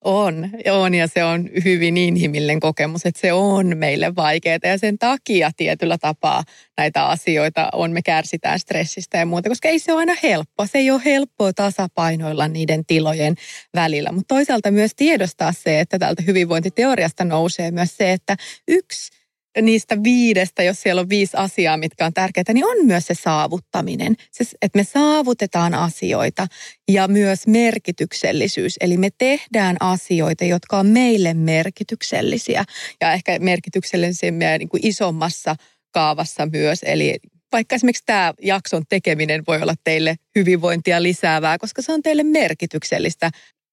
On, 0.05 0.50
on 0.70 0.94
ja 0.94 1.07
se 1.07 1.24
on 1.24 1.48
hyvin 1.64 1.96
inhimillinen 1.96 2.61
kokemus, 2.61 3.07
että 3.07 3.20
se 3.20 3.33
on 3.33 3.76
meille 3.76 4.14
vaikeaa 4.16 4.59
ja 4.62 4.79
sen 4.79 4.98
takia 4.98 5.50
tietyllä 5.57 5.98
tapaa 5.98 6.44
näitä 6.79 7.07
asioita 7.07 7.68
on, 7.72 7.92
me 7.92 8.02
kärsitään 8.02 8.59
stressistä 8.59 9.18
ja 9.18 9.26
muuta, 9.26 9.48
koska 9.48 9.68
ei 9.68 9.79
se 9.79 9.92
ole 9.92 10.00
aina 10.00 10.14
helppoa. 10.22 10.66
Se 10.66 10.79
ei 10.79 10.90
ole 10.90 11.02
helppoa 11.05 11.52
tasapainoilla 11.52 12.48
niiden 12.48 12.87
tilojen 12.87 13.35
välillä, 13.74 14.12
mutta 14.12 14.35
toisaalta 14.35 14.70
myös 14.70 14.92
tiedostaa 14.96 15.52
se, 15.52 15.81
että 15.81 15.98
tältä 15.98 16.22
hyvinvointiteoriasta 16.26 17.24
nousee 17.24 17.70
myös 17.70 17.96
se, 17.96 18.12
että 18.12 18.37
yksi 18.68 19.16
niistä 19.62 20.03
viidestä, 20.03 20.62
jos 20.62 20.83
siellä 20.83 21.01
on 21.01 21.09
viisi 21.09 21.37
asiaa, 21.37 21.77
mitkä 21.77 22.07
on 22.07 22.12
tärkeitä, 22.12 22.53
niin 22.53 22.64
on 22.64 22.87
myös 22.87 23.07
se 23.07 23.14
saavuttaminen. 23.14 24.16
Se, 24.33 24.45
että 24.62 24.79
me 24.79 24.85
saavutetaan 24.85 25.75
asioita 25.75 26.47
ja 26.88 27.09
myös 27.09 27.47
merkityksellisyys. 27.47 28.77
Eli 28.81 28.97
me 28.97 29.09
tehdään 29.19 29.77
asioita, 29.81 30.45
jotka 30.45 30.79
on 30.79 30.87
meille 30.87 31.35
merkityksellisiä 31.35 32.64
ja 33.01 33.12
ehkä 33.12 33.38
merkityksellisempiä 33.38 34.59
niin 34.59 34.69
kuin 34.69 34.87
isommassa 34.87 35.57
kaavassa 35.90 36.47
myös. 36.47 36.79
Eli 36.83 37.16
vaikka 37.53 37.75
esimerkiksi 37.75 38.03
tämä 38.07 38.35
jakson 38.42 38.83
tekeminen 38.88 39.42
voi 39.47 39.62
olla 39.62 39.75
teille 39.85 40.16
hyvinvointia 40.35 41.03
lisäävää, 41.03 41.59
koska 41.59 41.83
se 41.83 41.92
on 41.92 42.03
teille 42.03 42.25
merkityksellistä 42.25 43.31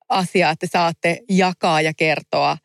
asiaa, 0.10 0.52
että 0.52 0.68
saatte 0.72 1.20
jakaa 1.30 1.82
ja 1.82 1.94
kertoa 1.98 2.58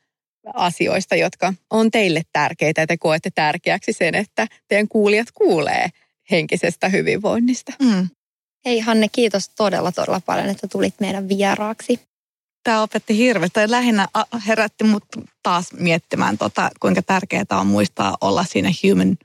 asioista, 0.54 1.16
jotka 1.16 1.54
on 1.70 1.90
teille 1.90 2.22
tärkeitä 2.32 2.80
ja 2.80 2.86
te 2.86 2.96
koette 2.96 3.30
tärkeäksi 3.34 3.92
sen, 3.92 4.14
että 4.14 4.46
teidän 4.68 4.88
kuulijat 4.88 5.28
kuulee 5.34 5.88
henkisestä 6.30 6.88
hyvinvoinnista. 6.88 7.72
Mm. 7.82 8.08
Hei 8.64 8.80
Hanne, 8.80 9.08
kiitos 9.12 9.48
todella 9.48 9.92
todella 9.92 10.20
paljon, 10.26 10.48
että 10.48 10.68
tulit 10.68 10.94
meidän 11.00 11.28
vieraaksi. 11.28 12.00
Tämä 12.64 12.82
opetti 12.82 13.16
hirveästi. 13.16 13.60
Lähinnä 13.66 14.08
herätti 14.46 14.84
mut 14.84 15.04
taas 15.42 15.72
miettimään, 15.72 16.38
tota, 16.38 16.70
kuinka 16.80 17.02
tärkeää 17.02 17.44
on 17.50 17.66
muistaa 17.66 18.16
olla 18.20 18.44
siinä 18.44 18.70
human 18.82 19.16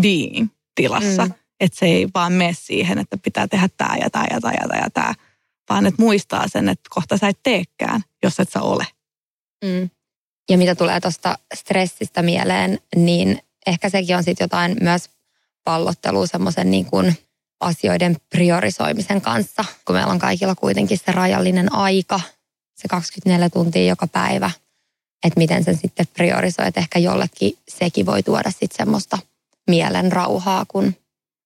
being 0.00 0.48
tilassa. 0.74 1.24
Mm. 1.24 1.32
Että 1.60 1.78
se 1.78 1.86
ei 1.86 2.08
vaan 2.14 2.32
mene 2.32 2.54
siihen, 2.58 2.98
että 2.98 3.16
pitää 3.18 3.48
tehdä 3.48 3.68
tämä 3.76 3.96
ja 3.96 4.10
tämä 4.10 4.26
ja 4.30 4.40
tämä 4.40 4.54
ja 4.54 4.68
tämä 4.68 4.80
ja 4.80 4.90
tämä. 4.90 5.14
Vaan 5.70 5.86
että 5.86 6.02
muistaa 6.02 6.48
sen, 6.48 6.68
että 6.68 6.90
kohta 6.90 7.16
sä 7.16 7.28
et 7.28 7.38
teekään, 7.42 8.00
jos 8.22 8.40
et 8.40 8.50
sä 8.50 8.62
ole. 8.62 8.86
Mm. 9.64 9.90
Ja 10.48 10.58
mitä 10.58 10.74
tulee 10.74 11.00
tuosta 11.00 11.38
stressistä 11.54 12.22
mieleen, 12.22 12.78
niin 12.96 13.42
ehkä 13.66 13.88
sekin 13.88 14.16
on 14.16 14.24
sitten 14.24 14.44
jotain 14.44 14.76
myös 14.80 15.10
pallottelua 15.64 16.26
semmoisen 16.26 16.70
niin 16.70 16.86
kuin 16.86 17.16
asioiden 17.60 18.16
priorisoimisen 18.30 19.20
kanssa, 19.20 19.64
kun 19.84 19.96
meillä 19.96 20.12
on 20.12 20.18
kaikilla 20.18 20.54
kuitenkin 20.54 20.98
se 20.98 21.12
rajallinen 21.12 21.72
aika, 21.72 22.20
se 22.74 22.88
24 22.88 23.50
tuntia 23.50 23.84
joka 23.86 24.06
päivä, 24.06 24.50
että 25.24 25.38
miten 25.38 25.64
sen 25.64 25.76
sitten 25.76 26.06
priorisoi, 26.06 26.66
että 26.66 26.80
ehkä 26.80 26.98
jollekin 26.98 27.58
sekin 27.68 28.06
voi 28.06 28.22
tuoda 28.22 28.50
sitten 28.50 28.76
semmoista 28.76 29.18
mielen 29.70 30.12
rauhaa, 30.12 30.64
kun 30.68 30.94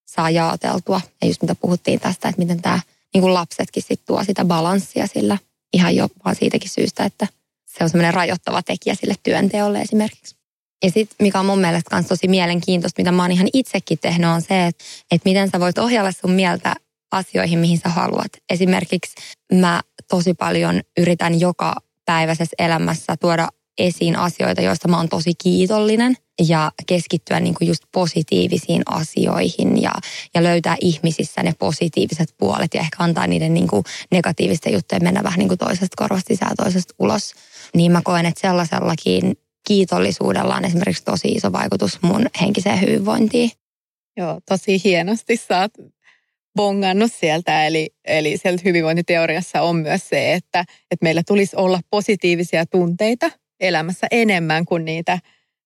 saa 0.07 0.31
jaoteltua. 0.31 1.01
Ja 1.23 1.29
just 1.29 1.43
mitä 1.43 1.55
puhuttiin 1.55 2.01
tästä, 2.01 2.29
että 2.29 2.43
miten 2.43 2.63
tämä 2.63 2.81
niin 3.15 3.35
lapsetkin 3.35 3.83
sitten 3.83 4.07
tuo 4.07 4.25
sitä 4.25 4.45
balanssia 4.45 5.07
sillä 5.07 5.39
ihan 5.73 5.97
jo 5.97 6.09
vaan 6.25 6.37
siitäkin 6.37 6.71
syystä, 6.71 7.05
että 7.05 7.27
se 7.79 7.85
on 7.85 7.91
semmoinen 7.91 8.15
rajoittava 8.15 8.63
tekijä 8.63 8.95
sille 8.95 9.15
työnteolle 9.23 9.81
esimerkiksi. 9.81 10.37
Ja 10.85 10.91
sitten, 10.91 11.17
mikä 11.21 11.41
on 11.41 11.47
mun 11.47 11.59
mielestä 11.59 11.97
myös 11.97 12.07
tosi 12.07 12.29
mielenkiintoista, 12.29 13.01
mitä 13.01 13.13
mä 13.13 13.23
oon 13.23 13.33
ihan 13.33 13.49
itsekin 13.53 13.99
tehnyt, 13.99 14.31
on 14.31 14.43
se, 14.43 14.67
että, 14.67 14.85
että 15.11 15.29
miten 15.29 15.51
sä 15.51 15.61
voit 15.61 15.79
ohjalla 15.79 16.13
sun 16.13 16.31
mieltä 16.31 16.75
asioihin, 17.13 17.59
mihin 17.59 17.79
sä 17.79 17.89
haluat. 17.89 18.33
Esimerkiksi 18.51 19.15
mä 19.53 19.83
tosi 20.09 20.35
paljon 20.35 20.81
yritän 20.97 21.41
joka 21.41 21.75
päiväisessä 22.05 22.55
elämässä 22.59 23.17
tuoda 23.21 23.49
esiin 23.79 24.17
asioita, 24.17 24.63
joista 24.63 24.89
mä 24.89 24.97
oon 24.97 25.09
tosi 25.09 25.33
kiitollinen 25.43 26.17
ja 26.49 26.73
keskittyä 26.87 27.41
niin 27.41 27.55
kuin 27.55 27.69
just 27.69 27.83
positiivisiin 27.93 28.83
asioihin 28.87 29.83
ja, 29.83 29.93
ja 30.35 30.43
löytää 30.43 30.77
ihmisissä 30.81 31.43
ne 31.43 31.53
positiiviset 31.59 32.35
puolet 32.39 32.75
ja 32.75 32.81
ehkä 32.81 32.97
antaa 32.99 33.27
niiden 33.27 33.55
niin 33.55 33.69
kuin 33.69 33.85
negatiivisten 34.11 34.73
juttujen 34.73 35.03
mennä 35.03 35.23
vähän 35.23 35.39
niin 35.39 35.49
kuin 35.49 35.59
toisesta 35.59 35.97
korvasta 35.97 36.29
sisään 36.29 36.57
toisesta 36.57 36.95
ulos. 36.99 37.35
Niin 37.75 37.93
mä 37.93 38.03
koen, 38.05 38.27
että 38.27 38.41
sellaisellakin 38.41 39.37
kiitollisuudella 39.67 40.57
on 40.57 40.65
esimerkiksi 40.65 41.05
tosi 41.05 41.29
iso 41.29 41.53
vaikutus 41.53 42.03
mun 42.03 42.27
henkiseen 42.41 42.81
hyvinvointiin. 42.81 43.51
Joo, 44.17 44.41
tosi 44.49 44.85
hienosti 44.85 45.37
sä 45.37 45.61
oot 45.61 45.73
bongannut 46.57 47.13
sieltä. 47.13 47.67
Eli, 47.67 47.91
eli 48.05 48.37
sieltä 48.37 48.63
hyvinvointiteoriassa 48.65 49.63
on 49.63 49.77
myös 49.77 50.09
se, 50.09 50.33
että, 50.33 50.61
että 50.91 51.03
meillä 51.03 51.23
tulisi 51.27 51.57
olla 51.57 51.81
positiivisia 51.91 52.67
tunteita 52.67 53.31
elämässä 53.61 54.07
enemmän 54.11 54.65
kuin 54.65 54.85
niitä 54.85 55.19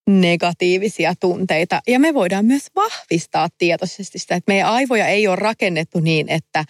negatiivisia 0.08 1.14
tunteita. 1.20 1.80
Ja 1.86 2.00
me 2.00 2.14
voidaan 2.14 2.44
myös 2.44 2.66
vahvistaa 2.74 3.48
tietoisesti 3.58 4.18
sitä, 4.18 4.34
että 4.34 4.52
meidän 4.52 4.68
aivoja 4.68 5.06
ei 5.06 5.28
ole 5.28 5.36
rakennettu 5.36 6.00
niin, 6.00 6.28
että 6.28 6.64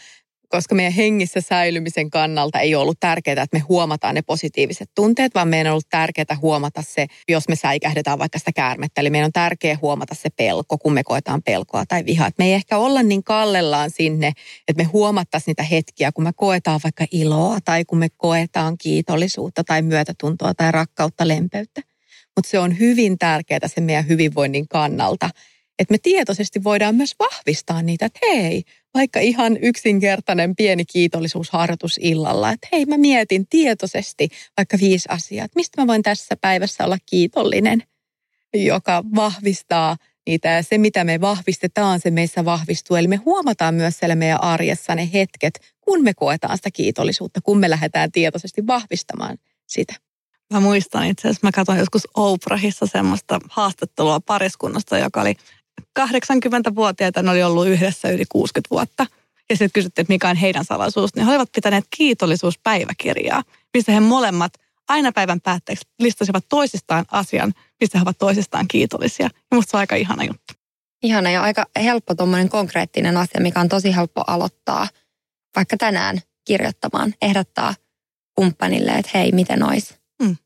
koska 0.48 0.74
meidän 0.74 0.92
hengissä 0.92 1.40
säilymisen 1.40 2.10
kannalta 2.10 2.60
ei 2.60 2.74
ollut 2.74 3.00
tärkeää, 3.00 3.42
että 3.42 3.56
me 3.56 3.62
huomataan 3.68 4.14
ne 4.14 4.22
positiiviset 4.22 4.90
tunteet, 4.94 5.34
vaan 5.34 5.48
meidän 5.48 5.66
on 5.66 5.72
ollut 5.72 5.88
tärkeää 5.90 6.36
huomata 6.42 6.82
se, 6.82 7.06
jos 7.28 7.48
me 7.48 7.56
säikähdetään 7.56 8.18
vaikka 8.18 8.38
sitä 8.38 8.52
käärmettä. 8.52 9.00
Eli 9.00 9.10
meidän 9.10 9.26
on 9.26 9.32
tärkeää 9.32 9.78
huomata 9.82 10.14
se 10.14 10.28
pelko, 10.36 10.78
kun 10.78 10.92
me 10.92 11.04
koetaan 11.04 11.42
pelkoa 11.42 11.86
tai 11.86 12.04
vihaa. 12.04 12.30
Me 12.38 12.44
ei 12.44 12.52
ehkä 12.52 12.78
olla 12.78 13.02
niin 13.02 13.24
kallellaan 13.24 13.90
sinne, 13.90 14.32
että 14.68 14.82
me 14.82 14.84
huomattaisiin 14.84 15.46
niitä 15.50 15.62
hetkiä, 15.62 16.12
kun 16.12 16.24
me 16.24 16.32
koetaan 16.36 16.80
vaikka 16.84 17.06
iloa 17.12 17.58
tai 17.64 17.84
kun 17.84 17.98
me 17.98 18.08
koetaan 18.16 18.78
kiitollisuutta 18.78 19.64
tai 19.64 19.82
myötätuntoa 19.82 20.54
tai 20.54 20.72
rakkautta, 20.72 21.28
lempeyttä. 21.28 21.80
Mutta 22.36 22.50
se 22.50 22.58
on 22.58 22.78
hyvin 22.78 23.18
tärkeää 23.18 23.68
sen 23.68 23.84
meidän 23.84 24.08
hyvinvoinnin 24.08 24.68
kannalta, 24.68 25.30
että 25.78 25.94
me 25.94 25.98
tietoisesti 25.98 26.64
voidaan 26.64 26.94
myös 26.94 27.14
vahvistaa 27.18 27.82
niitä, 27.82 28.06
että 28.06 28.20
hei, 28.32 28.62
vaikka 28.94 29.20
ihan 29.20 29.56
yksinkertainen 29.62 30.56
pieni 30.56 30.84
kiitollisuusharjoitus 30.84 31.98
illalla, 32.02 32.50
että 32.50 32.68
hei 32.72 32.86
mä 32.86 32.96
mietin 32.96 33.46
tietoisesti 33.46 34.28
vaikka 34.56 34.78
viisi 34.80 35.08
asiaa, 35.10 35.44
että 35.44 35.56
mistä 35.56 35.82
mä 35.82 35.86
voin 35.86 36.02
tässä 36.02 36.36
päivässä 36.40 36.84
olla 36.84 36.98
kiitollinen, 37.06 37.82
joka 38.54 39.04
vahvistaa 39.14 39.96
niitä 40.26 40.48
ja 40.48 40.62
se 40.62 40.78
mitä 40.78 41.04
me 41.04 41.20
vahvistetaan, 41.20 42.00
se 42.00 42.10
meissä 42.10 42.44
vahvistuu. 42.44 42.96
Eli 42.96 43.08
me 43.08 43.16
huomataan 43.16 43.74
myös 43.74 43.98
siellä 43.98 44.14
meidän 44.14 44.42
arjessa 44.42 44.94
ne 44.94 45.10
hetket, 45.12 45.60
kun 45.80 46.04
me 46.04 46.14
koetaan 46.14 46.56
sitä 46.58 46.70
kiitollisuutta, 46.70 47.40
kun 47.40 47.58
me 47.58 47.70
lähdetään 47.70 48.12
tietoisesti 48.12 48.66
vahvistamaan 48.66 49.38
sitä. 49.66 49.94
Mä 50.52 50.60
muistan 50.60 51.06
itse 51.06 51.28
asiassa, 51.28 51.46
mä 51.46 51.52
katsoin 51.52 51.78
joskus 51.78 52.08
Oprahissa 52.14 52.86
semmoista 52.86 53.38
haastattelua 53.50 54.20
pariskunnasta, 54.20 54.98
joka 54.98 55.20
oli 55.20 55.34
80-vuotiaita, 55.98 57.22
ne 57.22 57.30
oli 57.30 57.42
ollut 57.42 57.66
yhdessä 57.66 58.08
yli 58.08 58.24
60 58.28 58.70
vuotta. 58.70 59.06
Ja 59.50 59.56
sitten 59.56 59.72
kysyttiin, 59.74 60.02
että 60.02 60.12
mikä 60.12 60.28
on 60.28 60.36
heidän 60.36 60.64
salaisuus. 60.64 61.14
Niin 61.14 61.26
he 61.26 61.30
olivat 61.30 61.52
pitäneet 61.54 61.84
kiitollisuuspäiväkirjaa, 61.96 63.42
missä 63.74 63.92
he 63.92 64.00
molemmat 64.00 64.52
aina 64.88 65.12
päivän 65.12 65.40
päätteeksi 65.40 65.88
listasivat 65.98 66.44
toisistaan 66.48 67.04
asian, 67.10 67.54
mistä 67.80 67.98
he 67.98 68.02
ovat 68.02 68.18
toisistaan 68.18 68.68
kiitollisia. 68.68 69.26
Ja 69.50 69.56
musta 69.56 69.70
se 69.70 69.76
on 69.76 69.80
aika 69.80 69.96
ihana 69.96 70.24
juttu. 70.24 70.54
Ihana 71.02 71.30
ja 71.30 71.42
aika 71.42 71.66
helppo 71.82 72.14
tuommoinen 72.14 72.48
konkreettinen 72.48 73.16
asia, 73.16 73.40
mikä 73.40 73.60
on 73.60 73.68
tosi 73.68 73.94
helppo 73.96 74.24
aloittaa 74.26 74.88
vaikka 75.56 75.76
tänään 75.76 76.20
kirjoittamaan, 76.44 77.14
ehdottaa 77.22 77.74
kumppanille, 78.34 78.90
että 78.90 79.10
hei, 79.14 79.32
miten 79.32 79.62
ois. 79.62 79.94
Mm. 80.22 80.36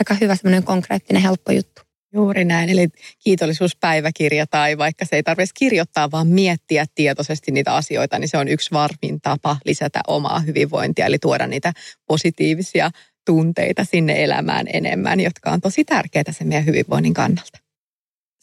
Aika 0.00 0.14
hyvä 0.14 0.36
semmoinen 0.36 0.64
konkreettinen, 0.64 1.22
helppo 1.22 1.52
juttu. 1.52 1.82
Juuri 2.12 2.44
näin, 2.44 2.70
eli 2.70 2.88
kiitollisuuspäiväkirja 3.18 4.46
tai 4.46 4.78
vaikka 4.78 5.04
se 5.04 5.16
ei 5.16 5.22
tarvitse 5.22 5.52
kirjoittaa, 5.58 6.10
vaan 6.10 6.26
miettiä 6.26 6.86
tietoisesti 6.94 7.52
niitä 7.52 7.74
asioita, 7.74 8.18
niin 8.18 8.28
se 8.28 8.38
on 8.38 8.48
yksi 8.48 8.70
varmin 8.72 9.20
tapa 9.20 9.56
lisätä 9.64 10.00
omaa 10.06 10.40
hyvinvointia, 10.40 11.06
eli 11.06 11.18
tuoda 11.18 11.46
niitä 11.46 11.72
positiivisia 12.06 12.90
tunteita 13.26 13.84
sinne 13.84 14.24
elämään 14.24 14.66
enemmän, 14.72 15.20
jotka 15.20 15.50
on 15.50 15.60
tosi 15.60 15.84
tärkeitä 15.84 16.32
sen 16.32 16.48
meidän 16.48 16.66
hyvinvoinnin 16.66 17.14
kannalta. 17.14 17.58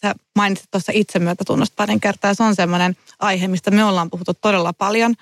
Sä 0.01 0.15
mainitsit 0.35 0.71
tuossa 0.71 0.91
itsemyötätunnosta 0.95 1.73
parin 1.77 1.99
kertaa, 1.99 2.31
ja 2.31 2.35
se 2.35 2.43
on 2.43 2.55
semmoinen 2.55 2.95
aihe, 3.19 3.47
mistä 3.47 3.71
me 3.71 3.83
ollaan 3.83 4.09
puhuttu 4.09 4.33
todella 4.33 4.73
paljon 4.73 5.13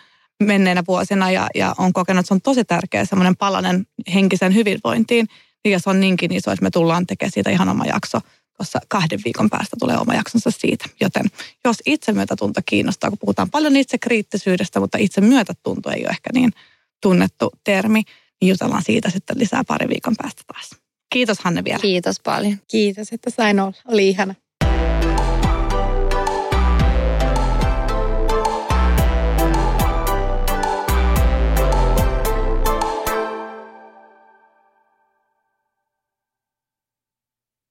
menneinä 0.43 0.83
vuosina, 0.87 1.31
ja, 1.31 1.47
ja 1.55 1.75
on 1.77 1.93
kokenut, 1.93 2.19
että 2.19 2.27
se 2.27 2.33
on 2.33 2.41
tosi 2.41 2.65
tärkeä 2.65 3.05
semmoinen 3.05 3.35
palanen 3.35 3.85
henkisen 4.13 4.55
hyvinvointiin, 4.55 5.27
ja 5.65 5.79
se 5.79 5.89
on 5.89 5.99
niinkin 5.99 6.33
iso, 6.33 6.51
että 6.51 6.63
me 6.63 6.69
tullaan 6.69 7.07
tekemään 7.07 7.31
siitä 7.31 7.49
ihan 7.49 7.69
oma 7.69 7.85
jakso 7.85 8.19
tuossa 8.57 8.79
kahden 8.87 9.19
viikon 9.25 9.49
päästä 9.49 9.75
tulee 9.79 9.97
oma 9.97 10.13
jaksonsa 10.13 10.51
siitä. 10.51 10.85
Joten 11.01 11.25
jos 11.65 11.77
itsemyötätunto 11.85 12.61
kiinnostaa, 12.65 13.09
kun 13.09 13.19
puhutaan 13.19 13.49
paljon 13.49 13.75
itsekriittisyydestä, 13.75 14.79
mutta 14.79 14.97
itsemyötätunto 14.97 15.89
ei 15.89 16.01
ole 16.01 16.09
ehkä 16.09 16.29
niin 16.33 16.51
tunnettu 17.01 17.51
termi, 17.63 18.03
niin 18.41 18.49
jutellaan 18.49 18.83
siitä 18.83 19.09
sitten 19.09 19.39
lisää 19.39 19.63
pari 19.67 19.89
viikon 19.89 20.15
päästä 20.21 20.41
taas. 20.47 20.69
Kiitos 21.09 21.39
Hanne 21.39 21.63
vielä. 21.63 21.79
Kiitos 21.79 22.19
paljon. 22.19 22.57
Kiitos, 22.67 23.13
että 23.13 23.29
sain 23.29 23.59
olla. 23.59 23.73
Oli 23.87 24.09
ihana. 24.09 24.35